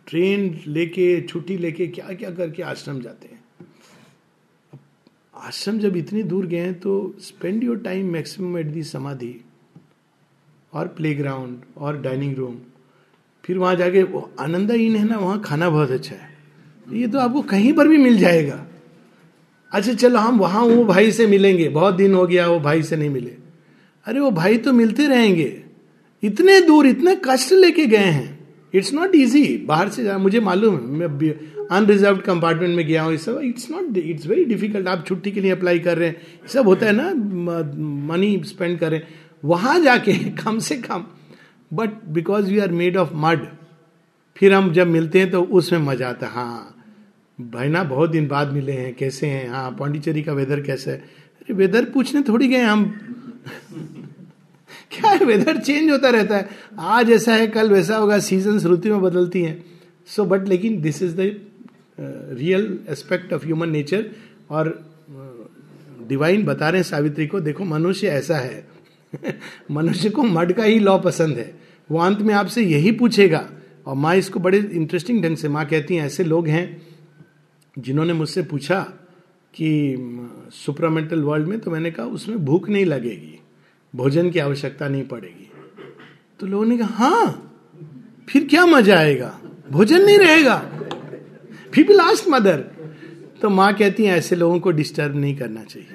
[0.07, 3.37] train लेके, छुट्टी लेके क्या क्या करके आश्रम जाते हैं।
[5.35, 9.33] आश्रम जब इतनी दूर गए हैं तो spend your time maximum at the samadhi
[10.73, 12.57] और प्लेग्राउंड और डाइनिंग रूम
[13.43, 14.01] फिर वहाँ जाके
[14.39, 16.37] आनंदा इन है ना, वहाँ खाना बहुत अच्छा है।
[16.87, 18.65] ये तो आपको कहीं पर भी मिल जाएगा।
[19.71, 22.95] अच्छा चलो हम वहाँ वो भाई से मिलेंगे। बहुत दिन हो गया, वो भाई से
[22.95, 23.31] नहीं मिले।
[24.05, 25.63] अरे, वो भाई तो मिलते रहेंगे।
[26.23, 28.39] इतने दूर, इतने कष्ट लेके गए हैं।
[28.73, 31.31] इट्स नॉट इजी बाहर से मुझे मालूम है, मैं
[31.71, 35.51] अनरिजर्व कंपार्टमेंट में गया हूँ सब। It's not it's very difficult आप छुट्टी के लिए
[35.51, 37.13] अप्लाई कर रहे हैं। सब होता है ना
[38.07, 39.01] मनी स्पेंड करें
[39.45, 40.13] वहाँ जाके
[40.43, 41.05] कम से कम
[41.73, 43.47] but because we are made of mud
[44.37, 46.78] फिर हम जब मिलते हैं तो उसमें मज़ा आता है। हाँ।
[47.41, 49.49] भाई ना बहुत दिन बाद मिले हैं कैसे हैं?
[49.49, 50.97] हाँ पांडिचेरी का वेदर कैसा है?
[50.97, 52.85] अरे वेदर पूछने थोड़ी गए हम।
[54.91, 56.49] क्या है वेदर चेंज होता रहता है?
[56.79, 59.65] आज ऐसा है कल वैसा होगा सीज़न ऋतु में बदलती हैं।
[60.07, 61.41] सो बट लेकिन this is the
[62.39, 64.05] real aspect of human nature
[64.49, 64.89] और
[66.07, 68.67] डिवाइन uh, बता रहे हैं सावित्री को देखो मनुष्य ऐसा है।
[69.71, 71.55] मनुष्य को मड का ही लॉ पसंद है।
[71.91, 73.49] वो अंत में आपसे यही पूछेगा।
[73.87, 76.88] और माँ इसको बड़े इंटरेस्टिंग ढंग से माँ कहती हैं ऐसे लोग हैं
[77.79, 78.79] जिन्होंने मुझसे पूछा
[79.53, 79.69] कि
[80.53, 83.39] सुपरामेंटल वर्ल्ड में तो मैंने कहा, उसमें भूख नहीं लगेगी,
[83.93, 85.49] भोजन की आवश्यकता नहीं पड़ेगी।
[86.39, 87.45] तो लोगों ने कहा हाँ
[88.29, 89.39] फिर क्या मज़ा आएगा?
[89.71, 90.57] भोजन नहीं रहेगा।
[91.73, 92.57] फिर भी लास्ट मदर
[93.41, 95.87] तो माँ कहती है, ऐसे लोगों को डिस्टर्ब नहीं करना चाहिए।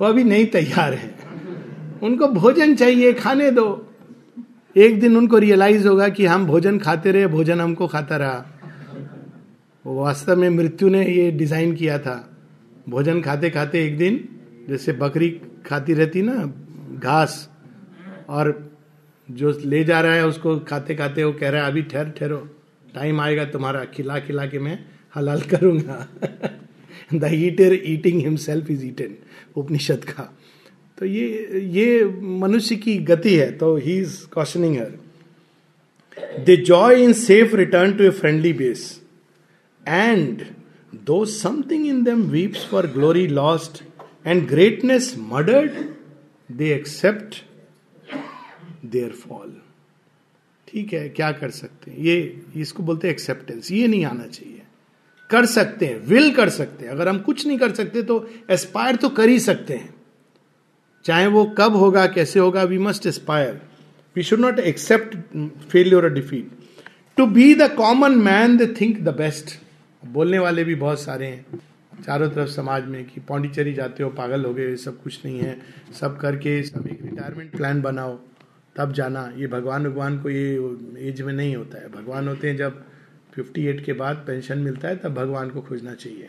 [0.00, 1.14] वो अभी नहीं तैयार है।
[2.02, 3.66] उनको भोजन चाहिए, खाने दो।
[4.76, 8.55] एक दिन उनको रियलाइज़ होगा कि हम भोजन खाते रहे, भोजन हमको खाता रहा।
[9.86, 12.16] वास्तव में मृत्यु ने ये डिज़ाइन किया था।
[12.88, 14.28] भोजन खाते खाते एक दिन,
[14.68, 15.28] जैसे बकरी
[15.66, 16.34] खाती रहती ना,
[16.98, 17.48] घास,
[18.28, 18.70] और
[19.30, 22.36] जो ले जा रहा है उसको खाते खाते वो कह रहा है, अभी ठहर, ठहरो
[22.94, 24.78] टाइम आएगा तुम्हारा, खिला खिला के मैं
[25.16, 26.08] हलाल करूँगा।
[27.14, 29.14] The eater eating himself is eaten
[29.56, 30.32] Upanishad का।
[30.98, 37.12] तो ये ये मनुष्य की गति है तो he is questioning her the joy in
[37.12, 39.02] safe return to a friendly base
[39.86, 40.54] And
[41.08, 43.82] though something in them weeps for glory lost
[44.24, 45.96] and greatness murdered,
[46.50, 47.42] they accept
[48.94, 49.48] their fall.
[50.68, 51.98] ठीक है क्या कर सकते हैं?
[51.98, 54.62] ये इसको बोलते हैं एक्सेप्टेंस ये नहीं आना चाहिए।
[55.30, 58.96] कर सकते हैं विल कर सकते हैं। अगर हम कुछ नहीं कर सकते तो एस्पायर
[58.96, 59.94] तो कर ही सकते हैं।
[61.04, 63.60] चाहे वो कब होगा कैसे होगा we must aspire
[64.16, 65.16] we should not accept
[65.70, 66.50] failure defeat
[67.16, 69.58] to be the common man the think the best
[70.12, 71.46] बोलने वाले भी बहुत सारे हैं।
[72.02, 75.58] चारों तरफ़ समाज में कि पौंडीचेरी जाते हो, पागल हो गए सब कुछ नहीं है।
[76.00, 78.18] सब करके सब एक रिटायरमेंट प्लान बनाओ,
[78.76, 80.54] तब जाना। ये भगवान भगवान को ये
[80.98, 82.84] एज में नहीं होता है। भगवान होते हैं जब
[83.34, 86.28] 58 के बाद पेंशन मिलता है, तब भगवान को खोजना चाहिए।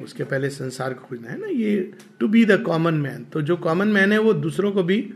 [0.00, 3.56] उसके पहले संसार को खोजना है ना, ये to be the common man तो जो
[3.56, 5.14] कॉमन मैन है, वो दूसरों को भी,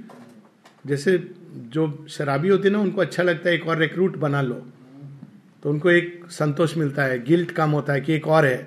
[0.86, 4.66] जैसे जो शराबी होते हैं ना, उनको अच्छा लगता है, एक और रिक्रूट बना लो।
[5.62, 8.66] तो उनको एक संतोष मिलता है, गिल्ट कम होता है कि एक और है।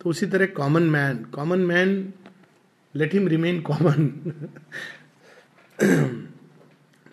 [0.00, 2.12] तो उसी तरह common man common man
[2.94, 4.08] let him remain common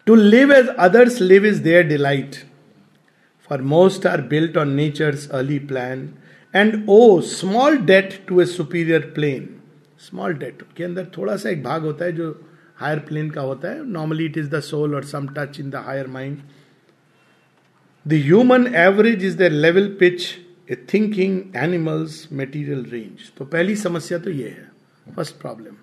[0.08, 2.36] to live as others live is their delight
[3.50, 6.10] for most are built on nature's early plan
[6.54, 9.50] and owe small debt to a superior plane
[10.00, 12.30] small debt के अंदर थोड़ा सा एक भाग होता है जो
[12.78, 15.76] higher plane का होता है। Normally it is the soul और some touch in the
[15.86, 16.38] higher mind
[18.08, 20.22] the human average is the level pitch
[20.72, 24.68] a thinking animal's material range तो पहली समस्या तो ये है
[25.16, 25.76] फ़र्स्ट प्रॉब्लम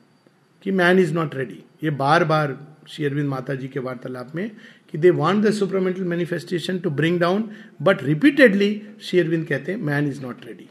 [0.62, 2.52] कि मैन इज़ नॉट रेडी ये बार बार
[2.88, 4.50] श्री शेयरविंद माता जी के वार्तालाप में,
[4.90, 7.48] कि they want the supramental manifestation to bring down
[7.82, 10.68] but repeatedly शेयरविंद कहते हैं मैन इज़ नॉट रेडी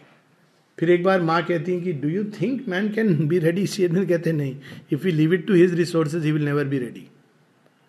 [0.80, 4.10] फिर एक बार माँ कहती है कि do you think man can be ready शेयरविंद
[4.10, 4.56] कहते हैं, नहीं.
[4.94, 7.08] If you leave it to his resources he will never be ready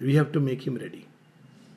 [0.02, 1.04] we have to make him ready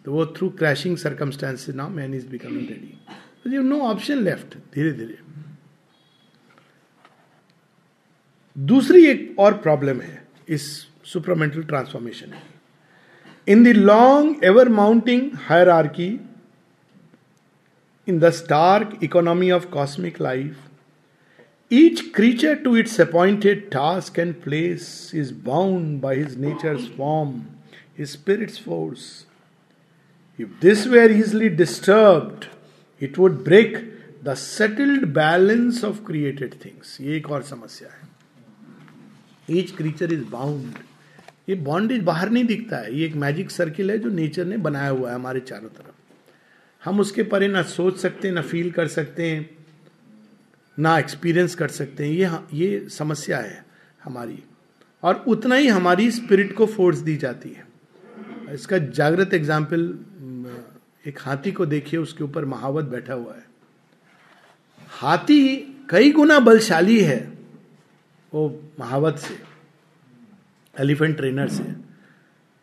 [0.08, 4.92] तो वो through crashing circumstances now man is becoming ready you know option left धीरे
[4.92, 5.18] धीरे।
[8.58, 10.70] दूसरी एक और प्रॉब्लम है, इस
[11.06, 15.30] supermental transformation की। In the long ever mounting
[15.70, 16.10] hierarchy
[18.08, 20.58] in the stark economy of cosmic life
[21.72, 27.40] each creature to its appointed task and place is bound by his nature's form
[28.00, 29.27] his spirit's force
[30.40, 32.46] if this were easily disturbed
[33.02, 33.78] it would break
[34.24, 38.06] the settled balance of created things ये एक और समस्या है।
[39.50, 40.78] Each creature is bound
[41.50, 44.90] ये bondage बाहर नहीं दिखता है। ये एक मैजिक सर्किल है जो नेचर ने बनाया
[44.90, 45.96] हुआ है हमारे चारों तरफ़।
[46.84, 49.50] हम उसके परे ना सोच सकते, ना फील कर सकते हैं,
[50.78, 53.66] ना एक्सपीरियंस कर सकते हैं। ये ये समस्या है
[54.04, 54.44] हमारी।
[55.04, 57.66] और उतना ही हमारी स्पिरिट को फोर्स दी जाती है।
[58.54, 59.88] इसका जागृत एग्ज़ाम्पल
[61.08, 63.46] एक हाथी को देखिए, उसके ऊपर महावत बैठा हुआ है।
[64.92, 65.56] हाथी
[65.90, 67.20] कई गुना बलशाली है,
[68.34, 69.38] वो महावत से,
[70.76, 71.64] एलिफेंट ट्रेनर से।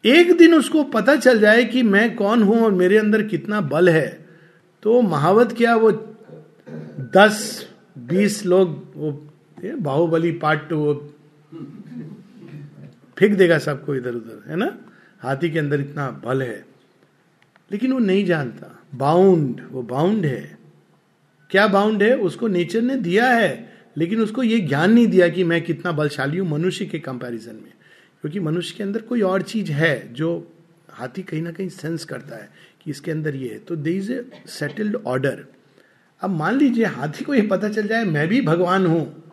[0.05, 3.89] एक दिन उसको पता चल जाए कि मैं कौन हूँ और मेरे अंदर कितना बल
[3.89, 4.09] है
[4.83, 5.91] तो महावत क्या वो
[7.13, 7.69] दस,
[7.99, 9.13] बीस लोग, वो
[9.59, 10.95] बाहुबली पार्ट टू वो
[13.17, 14.77] फेंक देगा सबको इधर उधर है ना?
[15.23, 16.65] हाथी के अंदर इतना बल है।
[17.71, 20.59] लेकिन वो नहीं जानता। बाउंड वो बाउंड है।
[21.51, 22.17] क्या बाउंड है?
[22.17, 26.39] उसको नेचर ने दिया है, लेकिन उसको ये ज्ञान नहीं दिया कि मैं कितना बलशाली
[26.39, 27.73] हूँ मनुष्य के कंपैरिजन में।
[28.21, 30.53] क्योंकि मनुष्य के अंदर कोई और चीज़ है जो
[30.91, 32.51] हाथी कहीं ना कहीं सेंस करता है
[32.85, 35.45] कि इसके अंदर ये है। तो there is a settled order
[36.23, 39.33] अब मान लीजिए हाथी को ये पता चल जाए, मैं भी भगवान हूँ।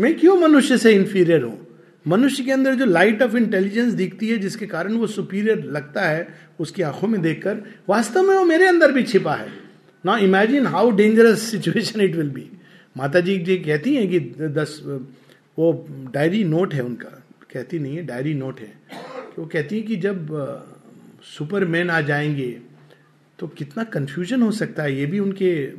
[0.00, 1.67] मैं क्यों मनुष्य से इंफीरियर हूँ?
[2.08, 6.28] मनुष्य के अंदर जो लाइट ऑफ़ इंटेलिजेंस दिखती है, जिसके कारण वो सुपीरियर लगता है,
[6.60, 9.48] उसकी आँखों में देखकर, वास्तव में वो मेरे अंदर भी छिपा है।
[10.06, 12.50] ना imagine how dangerous situation it will be
[12.96, 14.82] माता जी जी कहती हैं कि दस,
[15.58, 18.72] वो डायरी नोट है उनका। कहती नहीं है डायरी नोट है।
[19.38, 20.28] वो कहती है कि जब
[21.38, 22.60] सुपरमैन आ जाएँगे
[23.38, 25.72] तो कितना कंफ्यूजन हो सकता है। ये भी उनके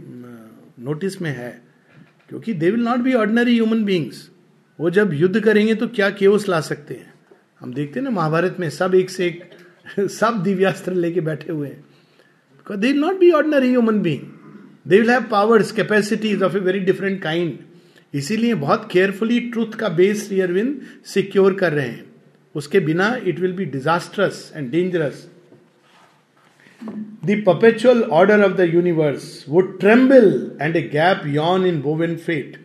[0.84, 1.62] नोटिस में है।
[2.30, 4.30] क्योंकि they will not be ordinary human beings
[4.80, 7.14] वो जब युद्ध करेंगे तो क्या केवस ला सकते हैं?
[7.62, 9.44] हम देखते हैं ना, महाभारत में सब एक से एक,
[10.00, 14.22] सब दिव्यास्त्र लेके बैठे हुए हैं। They not be ordinary human being
[14.88, 17.58] they will have powers capacities of a very different kind
[18.14, 22.06] इसीलिए बहुत केयरफुली ट्रूथ का बेस रियरविंद सिक्योर कर रहे हैं।
[22.56, 25.28] उसके बिना it will be disastrous and dangerous
[27.26, 32.58] the perpetual order of the universe would tremble and a gap Yon in woven fate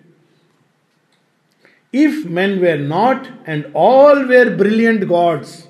[1.94, 5.68] if man were not and all were brilliant gods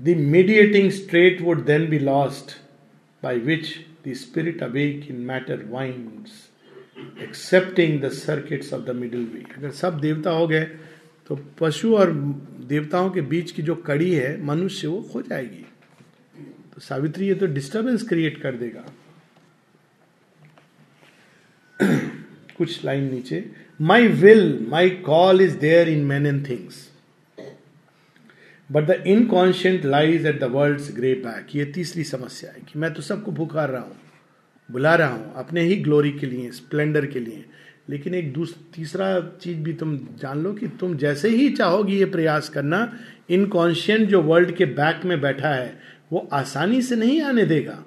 [0.00, 2.60] the mediating straight would then be lost
[3.22, 3.78] by which
[4.08, 6.24] the spirit awake in matter winds
[7.22, 10.70] accepting the circuits of the middle way अगर सब देवता हो गए
[11.26, 12.12] तो पशु और
[12.66, 15.66] देवताओं के बीच की जो कड़ी है, मनुष्य, वो खो जाएगी।
[16.74, 18.84] तो सावित्री, ये तो डिस्टर्बेंस क्रिएट कर देगा।
[22.58, 23.50] कुछ लाइन नीचे।
[23.82, 26.74] My will my call is there in man and things
[28.70, 32.92] but the inconscient lies at the world grey back ये तीसरी समस्या है कि मैं
[32.94, 33.96] तो सबको पुकार रहा हूँ,
[34.68, 37.44] बुला रहा हूँ, अपने ही ग्लोरी के लिए स्प्लेंडर के लिए।
[37.90, 38.32] लेकिन एक
[38.74, 39.08] तीसरा
[39.42, 42.80] चीज़ भी तुम जान लो कि तुम जैसे ही चाहोगी ये प्रयास करना
[43.30, 45.74] इनकॉन्शियंट जो वर्ल्ड के बैक में बैठा है,
[46.12, 47.78] वो आसानी से नहीं आने देगा।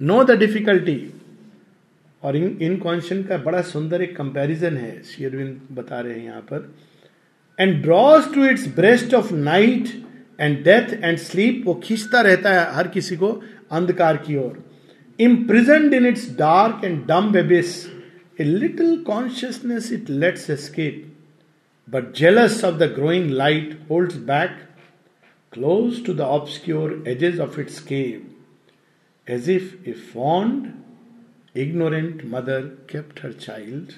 [0.00, 0.96] नो द डिफिकल्टी
[2.24, 6.72] और इन इनकॉन्शियंट का बड़ा सुंदर एक कंपैरिजन है शेयरविन बता रहे हैं यहाँ पर।
[7.58, 9.88] And draws to its breast of night
[10.40, 13.32] and death and sleep वो खींचता रहता है हर किसी को
[13.72, 14.62] अंधकार की ओर।
[15.18, 17.74] Imprisoned in its dark and dumb abyss
[18.40, 21.02] a little consciousness it lets escape
[21.88, 24.56] but jealous of the growing light hold back
[25.52, 30.66] close to the obscure edges of its cave as if a fond
[31.56, 32.60] ignorant mother
[32.92, 33.92] kept her child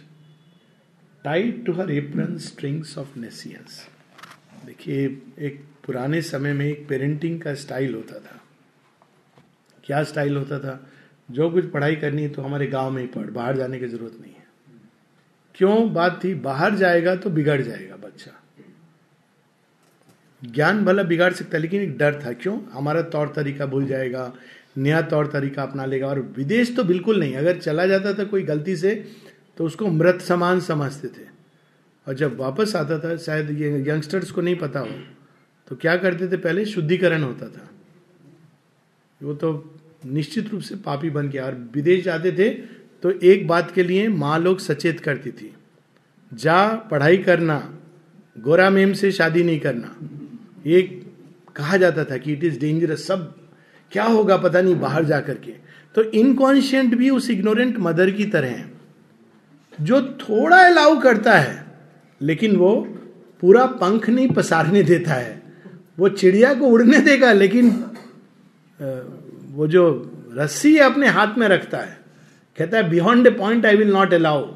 [1.24, 3.78] tied to her apron strings of nescience.
[4.66, 8.40] देखिए, एक पुराने समय में एक parenting का style होता था।
[9.84, 10.90] क्या स्टाइल होता था?
[11.30, 14.18] जो कुछ पढ़ाई करनी है तो हमारे गाँव में ही पढ़, बाहर जाने की ज़रूरत
[14.20, 14.46] नहीं है।
[15.54, 15.92] क्यों?
[15.92, 18.42] बात थी, बाहर जाएगा तो बिगड़ जाएगा बच्चा।
[20.44, 22.64] ज्ञान भला बिगाड़ सकता है, लेकिन एक डर था। क्यों?
[22.64, 24.34] हमारा तौर तरीका भूल जाएगा
[24.76, 28.42] नया तौर तरीका अपना लेगा। और विदेश तो बिल्कुल नहीं। अगर चला जाता था कोई
[28.42, 28.94] गलती से
[29.56, 31.26] तो उसको मृत समान समझते थे।
[32.06, 34.98] और जब वापस आता था, शायद ये यंगस्टर्स को नहीं पता हो
[35.68, 36.36] तो क्या करते थे?
[36.36, 37.68] पहले शुद्धिकरण होता था।
[39.20, 42.48] वो तो निश्चित रूप से पापी बन गया। और विदेश जाते थे
[43.02, 45.52] तो एक बात के लिए माँ लोग सचेत करती थी।
[46.32, 47.58] जा, पढ़ाई करना
[48.36, 49.96] गोरा मेम से शादी नहीं करना।
[50.66, 50.82] ये
[51.56, 53.34] कहा जाता था कि इट इज़ डेंजरस सब
[53.92, 55.52] क्या होगा पता नहीं बाहर जाकर के।
[55.94, 58.70] तो इनकॉन्शियंट भी उस इग्नोरेंट मदर की तरह है,
[59.78, 61.64] जो थोड़ा अलाउ करता है,
[62.20, 62.74] लेकिन वो
[63.42, 65.42] पूरा पंख नहीं पसारने देता है।
[65.98, 67.70] वो चिड़िया को उड़ने देगा, लेकिन
[69.50, 69.84] वो जो
[70.34, 71.98] रस्सी है अपने हाथ में रखता है,
[72.58, 74.46] कहता है beyond a point I will not allow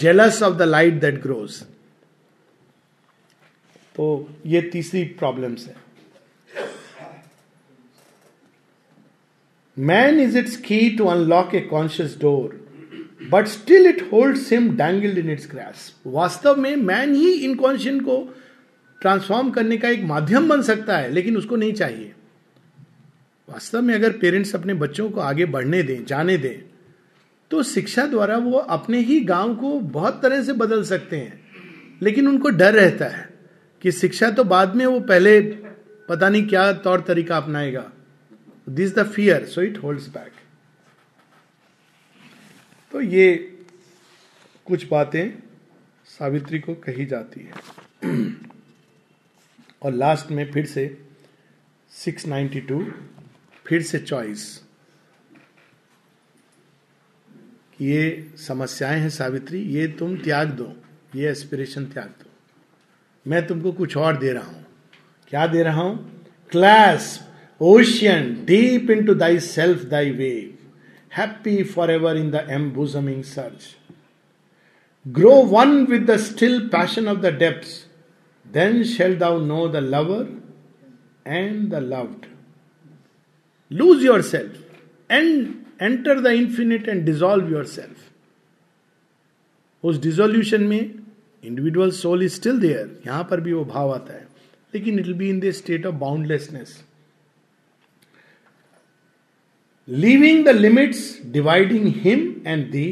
[0.00, 1.60] jealous of the light that grows
[3.96, 5.74] तो ये तीसरी प्रॉब्लम्स है।
[9.80, 12.58] Man is its key to unlock a conscious door
[13.30, 18.16] but still it hold him dangled in its grasp वास्तव में man ही inconscient को
[19.00, 22.12] transform करने का एक माध्यम बन सकता है, लेकिन उसको नहीं चाहिए।
[23.48, 26.62] वास्तव में अगर पेरेंट्स अपने बच्चों को आगे बढ़ने दें, जाने दें
[27.50, 31.40] तो शिक्षा द्वारा वो अपने ही गाँव को बहुत तरह से बदल सकते हैं।
[32.02, 33.28] लेकिन उनको डर रहता है
[33.82, 35.40] कि शिक्षा तो बाद में वो पहले
[36.08, 37.84] पता नहीं क्या तौर तरीका अपनाएगा।
[38.70, 40.32] This the fear so it holds back
[42.92, 43.56] तो ये
[44.66, 45.42] कुछ बातें
[46.04, 47.52] सावित्री को कही जाती है।
[49.82, 51.02] और लास्ट में फिर से
[51.92, 52.84] 692
[53.66, 54.62] फिर से चॉइस
[57.78, 60.76] कि ये समस्याएँ हैं सावित्री, ये तुम त्याग दो,
[61.14, 62.30] ये एस्पिरेशन त्याग दो।
[63.26, 64.66] मैं तुमको कुछ और दे रहा हूँ।
[65.28, 66.24] क्या दे रहा हूँ?
[66.50, 67.29] Clasp
[69.06, 70.58] into thy self thy wave
[71.10, 73.76] happy forever in the embosoming surge.
[75.06, 77.86] Grow one with the still passion of the depths,
[78.46, 80.28] then shalt thou know the lover
[81.26, 82.26] and the loved.
[83.70, 84.52] Lose yourself
[85.10, 88.06] and enter the infinite and dissolve yourself.
[89.84, 90.80] उस dissolution में
[91.42, 94.26] individual soul is still there यहाँ पर भी वो भाव आता है
[94.74, 96.76] लेकिन it will be in the state of boundlessness
[99.90, 102.90] leaving the limits dividing him and thee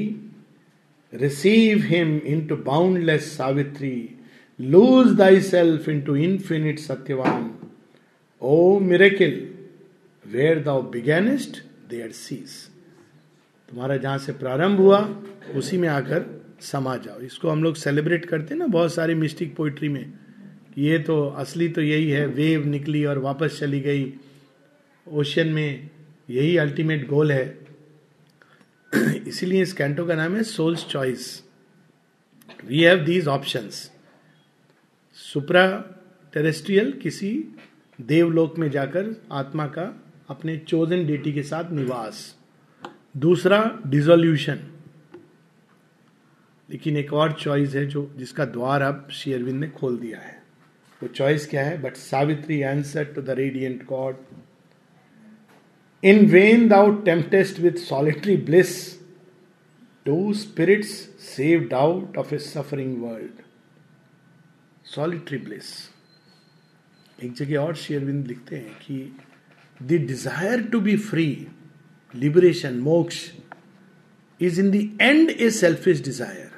[1.12, 3.90] receive him into boundless Savitri
[4.58, 7.50] lose thy self into infinite Satyavan
[8.42, 9.36] O miracle
[10.24, 12.50] where thou beginnest there cease
[13.68, 14.98] तुम्हारा जहाँ से प्रारंभ हुआ,
[15.56, 16.24] उसी में आकर
[16.62, 20.12] समा जाओ। इसको हम लोग सेलिब्रेट करते हैं ना बहुत सारी मिस्टिक पोइट्री में।
[20.78, 24.12] ये तो असली तो यही है वेव निकली और वापस चली गई
[25.06, 25.90] ओशन में।
[26.30, 27.58] यही अल्टीमेट गोल है।
[29.28, 31.44] इसीलिए इस कैंटो का नाम है soul's choice
[32.64, 33.92] we have these options
[35.14, 35.84] supra
[36.32, 37.44] terrestrial किसी
[38.00, 42.36] देवलोक में जाकर आत्मा का अपने चोजन डेटी के साथ निवास।
[43.16, 44.60] दूसरा डिजोल्यूशन
[46.70, 50.42] लेकिन एक और चॉइस है जो, जिसका द्वार अब शेयरविंद ने खोल दिया है।
[51.02, 51.82] वो चॉइस क्या है?
[51.82, 54.16] But Savitri answer to the radiant god
[56.02, 58.98] In vain thou temptest with solitary bliss
[60.06, 63.42] two spirits saved out of a suffering world.
[64.86, 65.90] Solitary bliss.
[67.18, 68.96] एक जगह और शेयरविंद लिखते हैं कि
[69.80, 71.26] the desire to be free
[72.14, 73.18] liberation मोक्ष
[74.40, 76.50] is in the end a selfish desire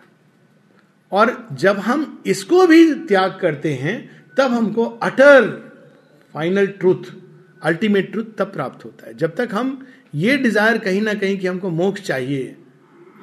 [1.13, 1.33] और
[1.63, 3.97] जब हम इसको भी त्याग करते हैं
[4.39, 5.49] तब हमको utter
[6.35, 7.11] final truth
[7.63, 11.47] ultimate truth तब प्राप्त होता है। जब तक हम ये डिज़ायर कहीं ना कहीं कि
[11.47, 12.57] हमको मोक्ष चाहिए,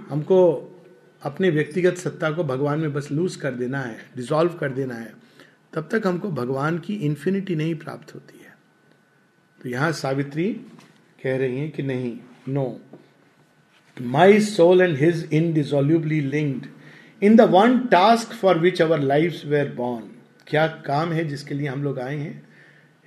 [0.09, 0.39] हमको
[1.21, 5.13] अपने व्यक्तिगत सत्ता को भगवान में बस लूज कर देना है डिसॉल्व कर देना है,
[5.73, 8.55] तब तक हमको भगवान की इंफिनिटी नहीं प्राप्त होती है।
[9.59, 10.51] तो यहाँ सावित्री
[11.19, 12.17] कह रही हैं कि नहीं
[12.49, 12.79] no
[13.97, 16.67] my soul and his indissolubly linked
[17.21, 20.09] in the one task for which our life were born
[20.47, 22.46] क्या काम है जिसके लिए हम लोग आए हैं?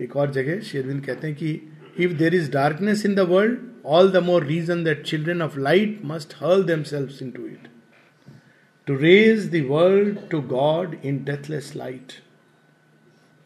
[0.01, 1.51] एक और जगह शेरविंद कहते हैं कि
[2.05, 3.59] if there is darkness in the world
[3.97, 7.69] all the more reason that children of light must hurl themselves into it
[8.87, 12.13] to raise the world to God in deathless light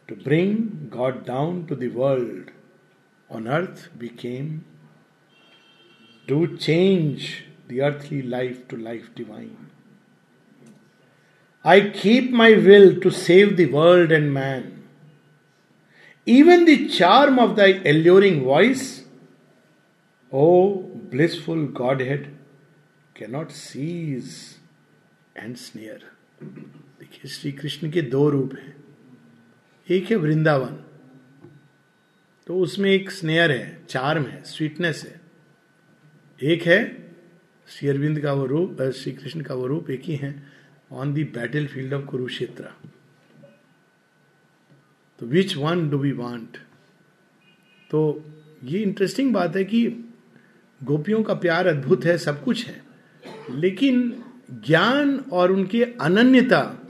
[0.09, 0.57] to bring
[0.95, 2.49] God down to the world
[3.29, 3.89] on earth
[4.19, 4.57] became
[6.27, 7.29] to change
[7.71, 9.55] the earthly life to life divine
[11.65, 14.74] keep my will to save the world and man.
[16.25, 19.03] Even the charm of thy alluring voice,
[20.31, 22.27] O blissful Godhead,
[23.15, 24.57] cannot seize
[25.35, 26.03] and snare.
[26.99, 28.75] देखिए श्री कृष्ण के दो रूप हैं।
[29.89, 30.75] एक है वृंदावन
[32.47, 35.21] तो उसमें एक स्नेयर है चार्म है स्वीटनेस है।
[36.43, 36.79] एक है
[37.67, 40.43] श्री अरविंद का वो रूप श्री कृष्ण का वो रूप एक ही है
[40.91, 41.23] on the
[41.67, 42.69] battlefield of Kurukshetra
[45.19, 46.57] तो which one do we want
[47.91, 48.25] तो
[48.63, 49.87] ये इंटरेस्टिंग बात है कि
[50.83, 52.83] गोपियों का प्यार अद्भुत है, सब कुछ है।
[53.51, 54.23] लेकिन
[54.67, 56.87] ज्ञान और उनके अनन्यता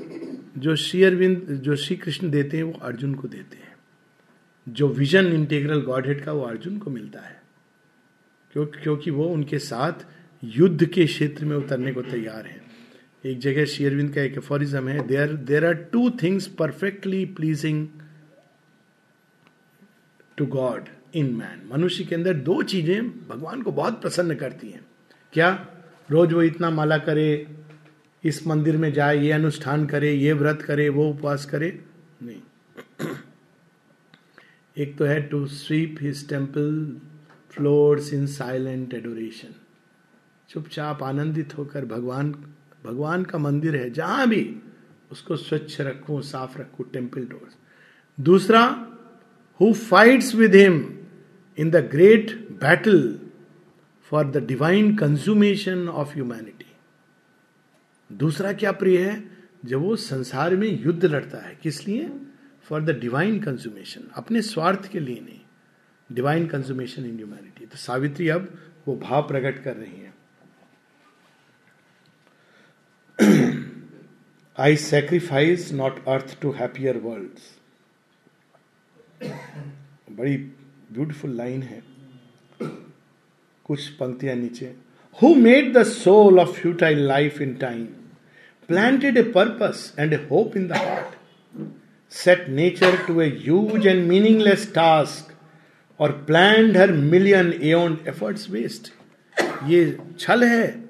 [0.57, 3.75] जो श्री अरविंद, जो श्री कृष्ण देते हैं, वो अर्जुन को देते हैं।
[4.69, 7.41] जो विजन इंटीग्रल गॉडहेड का, वो अर्जुन को मिलता है।
[8.53, 9.93] क्यों, क्योंकि वो उनके साथ
[10.43, 12.61] युद्ध के क्षेत्र में उतरने को तैयार है।
[13.25, 17.87] एक जगह शेयरविंद का एक एफोरिज्म है there there are two things perfectly pleasing
[20.37, 24.85] to God in man मनुष्य के अंदर दो चीज़ें भगवान को बहुत प्रसन्न करती हैं।
[25.33, 25.67] क्या?
[26.11, 27.47] रोज वो इतना माला करे,
[28.23, 31.85] इस मंदिर में जाए, ये अनुष्ठान करे, ये व्रत करे, वो उपवास करे?
[32.23, 32.41] नहीं।
[34.77, 36.97] एक तो है to sweep his temple
[37.49, 39.55] floors in silent adoration
[40.49, 42.31] चुपचाप आनंदित होकर भगवान
[42.85, 44.59] भगवान का मंदिर है, जहाँ भी,
[45.11, 47.55] उसको स्वच्छ रखो, साफ़ रखो टेंपल डोर्स
[48.19, 48.91] दूसरा
[49.59, 50.81] who fights with him
[51.57, 52.31] in the great
[52.61, 53.19] battle
[54.11, 56.65] for the divine consummation of humanity
[58.09, 59.23] दूसरा क्या प्रिय है?
[59.65, 62.09] जब वो संसार में युद्ध लड़ता है, किस लिए?
[62.63, 65.39] फॉर द डिवाइन कंज्यूमेशन अपने स्वार्थ के लिए नहीं
[66.09, 68.47] डिवाइन कंज्यूमेशन इन ह्यूमैनिटी तो सावित्री अब
[68.87, 70.13] वो भाव प्रकट कर रही है।
[74.57, 77.39] I sacrifice not earth to happier world
[79.21, 81.81] बड़ी ब्यूटिफुल लाइन है।
[83.65, 84.65] कुछ पंक्तियाँ नीचे।
[85.19, 87.85] Who made the soul of futile life in time
[88.69, 91.13] planted a purpose and a hope in the heart
[92.11, 95.33] set nature to a huge and meaningless task
[95.99, 98.91] or plan her million an efforts waste
[99.67, 100.83] ये छल है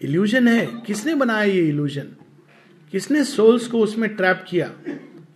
[0.00, 2.08] illusion है। किसने बनाया ये illusion
[2.92, 4.70] किसने souls को उसमें ट्रैप किया?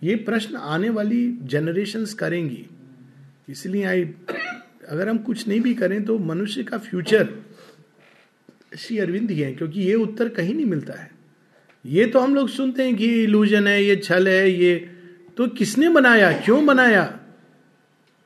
[0.01, 2.65] ये प्रश्न आने वाली जनरेशन करेंगी।
[3.49, 4.03] इसलिए आई,
[4.89, 7.27] अगर हम कुछ नहीं भी करें तो मनुष्य का फ्यूचर
[8.77, 11.09] श्री अरविंद ही है, क्योंकि ये उत्तर कहीं नहीं मिलता है।
[11.85, 14.75] ये तो हम लोग सुनते हैं कि इल्यूजन है, ये छल है, ये
[15.37, 17.19] तो किसने बनाया, क्यों बनाया?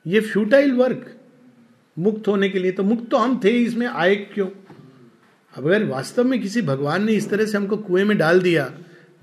[0.06, 1.06] ये फ्यूटाइल वर्क
[1.98, 4.48] मुक्त होने के लिए तो मुक्त तो हम थे, इसमें आए क्यों?
[5.54, 8.72] अब अगर वास्तव में किसी भगवान ने इस तरह से हमको कुएँ में डाल दिया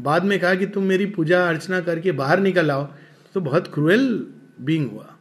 [0.01, 2.85] बाद में कहा कि तुम मेरी पूजा अर्चना करके बाहर निकल आओ
[3.35, 4.09] तो बहुत क्रूएल
[4.61, 5.15] बींग हुआ।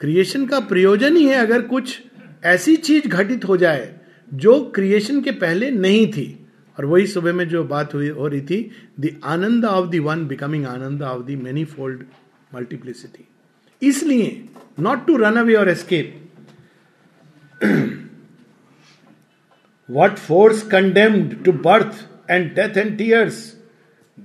[0.00, 1.98] क्रिएशन का प्रयोजन ही है अगर कुछ
[2.44, 3.94] ऐसी चीज़ घटित हो जाए
[4.32, 6.34] जो क्रिएशन के पहले नहीं थी।
[6.78, 8.70] और वही सुबह में जो बात हुई, हो रही थी
[9.00, 12.04] the Ananda of the one becoming Ananda of the manifold
[12.54, 13.28] multiplicity
[13.82, 14.44] इसलिए
[14.80, 16.14] not to run away or escape
[19.88, 23.36] What force condemned to birth and death and tears?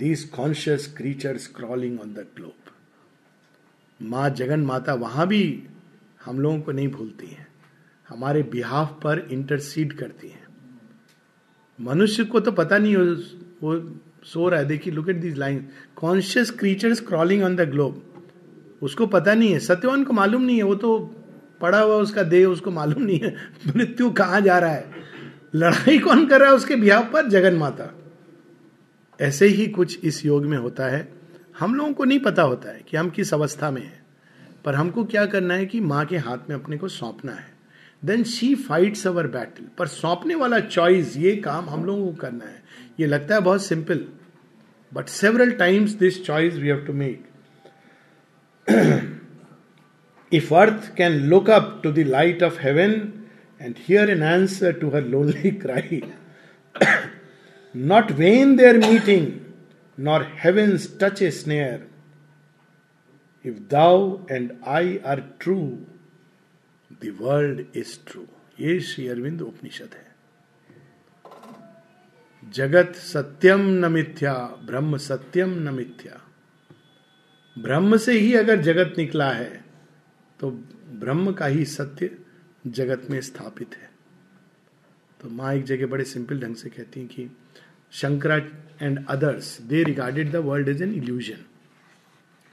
[0.01, 2.73] These conscious creatures crawling on the globe.
[4.01, 5.63] माँ जगन माता वहाँ भी
[6.25, 7.47] हम लोगों को नहीं भूलती हैं।
[8.09, 10.43] हमारे बिहाफ पर इंटरसीड करती हैं।
[11.81, 13.03] मनुष्य को तो पता नहीं हो,
[13.63, 18.13] वो सो रहा है। देखिए look at these line conscious creatures crawling on the globe
[18.81, 21.15] उसको पता नहीं है। सत्यवान को मालूम नहीं है। वो तो
[21.61, 23.35] पड़ा हुआ उसका देह उसको मालूम नहीं है।
[23.75, 24.91] मृत्यु कहाँ जा रहा है?
[25.55, 27.29] लड़ाई कौन कर रहा है उसके बिहाव पर?
[27.29, 27.99] जगन माता।
[29.19, 31.07] ऐसे ही कुछ इस योग में होता है,
[31.59, 34.03] हम लोगों को नहीं पता होता है कि हम किस अवस्था में हैं,
[34.65, 37.51] पर हमको क्या करना है कि माँ के हाथ में अपने को सौंपना है।
[38.03, 42.45] Then she fights our battle पर सौंपने वाला चॉइस ये काम हम लोगों को करना
[42.45, 42.61] है।
[42.99, 44.05] ये लगता है बहुत simple
[44.91, 47.23] but several times this choice we have to make
[50.31, 52.91] if earth can look up to the light of heaven
[53.61, 56.01] and hear an answer to her lonely cry.
[57.73, 59.53] Not vain their meeting,
[59.97, 61.87] nor heaven's touch a snare.
[63.45, 65.85] If thou and I are true,
[67.01, 68.27] the world is true.
[68.59, 70.11] ये श्री अरविंद उपनिषद है
[72.53, 74.33] जगत सत्यम न मिथ्या
[74.65, 76.19] ब्रह्म सत्यम न मिथ्या
[77.57, 79.63] ब्रह्म से ही अगर जगत निकला है
[80.39, 80.51] तो
[80.99, 82.09] ब्रह्म का ही सत्य
[82.67, 83.89] जगत में स्थापित है
[85.19, 87.29] तो माँ एक जगह बड़े सिंपल ढंग से कहती हैं कि
[87.93, 88.35] Shankara
[88.81, 91.45] and others they regarded the world is an illusion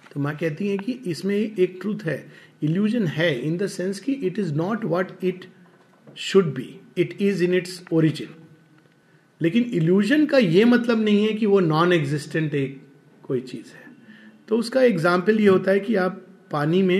[0.04, 2.24] तो माँ कहती है कि इसमें एक ट्रूथ है।
[2.62, 5.44] इल्यूजन है इन द सेंस कि it is not what it
[6.16, 6.68] should be
[6.98, 8.34] it is in its origin
[9.40, 12.80] लेकिन इल्यूजन का ये मतलब नहीं है कि वो नॉन एग्जिस्टेंट एक
[13.24, 13.88] कोई चीज़ है।
[14.48, 16.20] तो उसका एग्ज़ाम्पल ये होता है कि आप
[16.50, 16.98] पानी में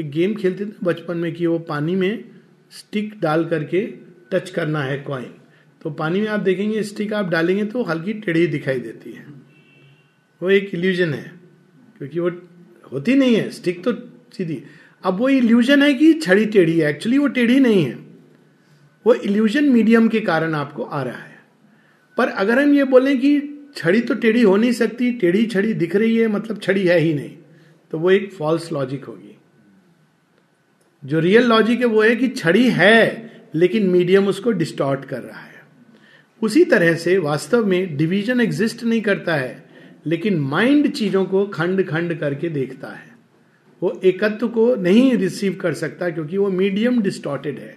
[0.00, 2.24] एक गेम खेलते थे बचपन में कि वो पानी में
[2.72, 3.86] स्टिक डाल करके
[4.32, 5.32] टच करना है कॉइन
[5.84, 9.26] तो पानी में आप देखेंगे, स्टिक आप डालेंगे तो हल्की टेढ़ी दिखाई देती है।
[10.40, 11.32] वो एक इल्यूजन है,
[11.98, 12.30] क्योंकि वो
[12.92, 13.92] होती नहीं है, स्टिक तो
[14.32, 14.62] सीधी।
[15.04, 17.98] अब वो इल्यूजन है कि छड़ी टेढ़ी है एक्चुअली वो टेढ़ी नहीं है।
[19.06, 21.38] वो इल्यूजन मीडियम के कारण आपको आ रहा है।
[22.18, 23.40] पर अगर हम ये बोलें कि
[23.76, 27.14] छड़ी तो टेढ़ी हो नहीं सकती, टेढ़ी छड़ी दिख रही है मतलब छड़ी है ही
[27.14, 27.36] नहीं
[27.92, 29.36] तो वो एक फॉल्स लॉजिक होगी।
[31.02, 35.40] जो रियल लॉजिक है वो है कि छड़ी है, लेकिन मीडियम उसको डिस्टॉर्ट कर रहा
[35.40, 35.53] है।
[36.44, 39.64] उसी तरह से वास्तव में डिवीज़न एग्जिस्ट नहीं करता है,
[40.06, 43.12] लेकिन माइंड चीज़ों को खंड खंड करके देखता है।
[43.82, 47.76] वो एकत्व को नहीं रिसीव कर सकता क्योंकि वो मीडियम डिस्टॉर्टेड है।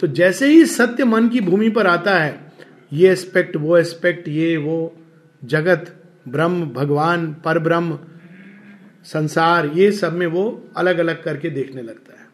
[0.00, 2.40] तो जैसे ही सत्य मन की भूमि पर आता है,
[2.92, 4.96] ये एस्पेक्ट वो एस्पेक्ट ये, वो,
[5.44, 5.94] जगत,
[6.28, 7.98] ब्रह्म, भगवान पर ब्रह्म
[9.04, 10.44] संसार, ये सब में वो
[10.76, 12.26] अलग अलग करके देखने लगता है।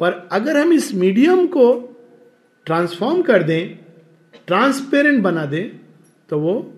[0.00, 1.66] पर अगर हम इस मीडियम को
[2.66, 3.85] ट्रांसफॉर्म कर दें
[4.46, 5.68] ट्रांसपेरेंट बना दें
[6.28, 6.72] तो वो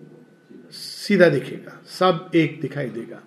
[0.70, 3.22] सीधा दिखेगा, सब एक दिखाई देगा।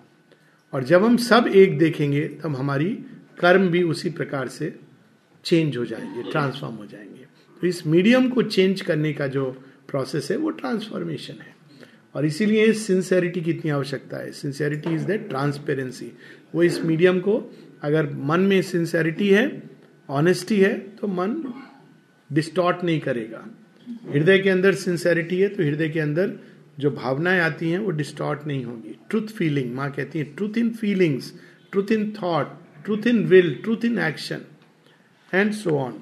[0.72, 2.88] और जब हम सब एक देखेंगे, तब हमारी
[3.38, 4.74] कर्म भी उसी प्रकार से
[5.44, 7.26] चेंज हो जाएँगे ट्रांसफॉर्म हो जाएँगे।
[7.60, 9.50] तो इस मीडियम को चेंज करने का जो
[9.88, 11.54] प्रोसेस है, वो ट्रांसफॉर्मेशन है।
[12.14, 16.12] और इसीलिए सिंसेरिटी की इतनी आवश्यकता है। सिंसेरिटी इज़ द ट्रांसपेरेंसी
[16.54, 17.42] वो इस मीडियम को
[17.82, 19.62] अगर मन में सिंसेरिटी है
[20.08, 21.42] ऑनेस्टी है तो मन
[22.30, 23.46] डिस्टॉर्ट नहीं करेगा।
[23.88, 26.32] हृदय के अंदर सिंसेरिटी है तो हृदय के अंदर
[26.80, 30.70] जो भावनाएँ आती हैं, वो डिस्टॉर्ट नहीं होगी। ट्रुथ फीलिंग माँ कहती है truth in
[30.70, 31.32] feelings
[31.72, 34.40] truth in thought truth in will truth in action
[35.34, 36.00] and so on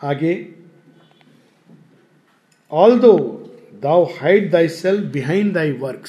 [0.00, 0.34] आगे
[2.98, 3.16] although
[3.82, 6.04] thou hide thyself behind thy work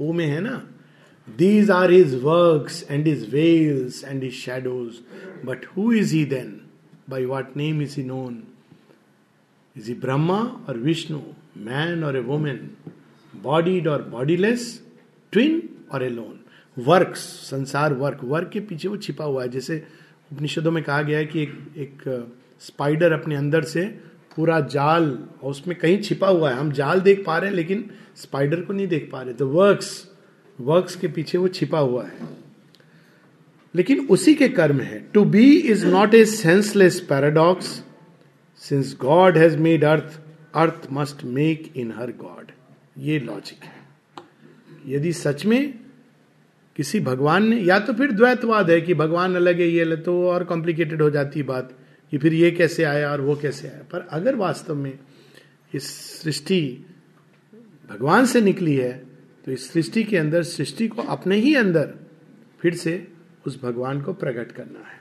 [0.00, 0.62] वो में है ना
[1.38, 4.98] these are his work and his veils and his shadows
[5.44, 6.60] but who is he then
[7.10, 8.42] by what name is he known
[9.76, 11.18] he Brahma और Vishnu
[11.56, 12.70] man और a woman
[13.42, 14.82] bodied और bodiless
[15.32, 15.62] twin
[15.92, 16.38] or a lone
[16.78, 19.86] work संसार work work के पीछे वो छिपा हुआ है। जैसे
[20.32, 23.84] उपनिषदों में कहा गया है कि एक एक स्पाइडर अपने अंदर से
[24.36, 27.90] पूरा जाल, और उसमें कहीं छिपा हुआ है। हम जाल देख पा रहे हैं, लेकिन
[28.16, 30.10] स्पाइडर को नहीं देख पा रहे। तो वर्क्स
[30.60, 32.28] वर्क्स के पीछे वो छिपा हुआ है।
[33.74, 37.84] लेकिन उसी के कर्म है। To be is not a senseless paradox
[38.62, 40.20] since God has made earth
[40.54, 42.50] earth must make in her God
[42.98, 43.78] ये लॉजिक है।
[44.86, 45.74] यदि सच में
[46.76, 50.44] किसी भगवान ने, या तो फिर द्वैतवाद है कि भगवान अलग है, ये तो और
[50.44, 51.76] कॉम्प्लिकेटेड हो जाती बात
[52.12, 54.98] कि फिर ये कैसे आया और वो कैसे आया। पर अगर वास्तव में
[55.72, 55.88] इस
[56.22, 56.60] सृष्टि
[57.90, 58.92] भगवान से निकली है
[59.46, 61.94] तो इस सृष्टि के अंदर, सृष्टि को अपने ही अंदर
[62.60, 63.06] फिर से
[63.46, 64.99] उस भगवान को प्रकट करना है।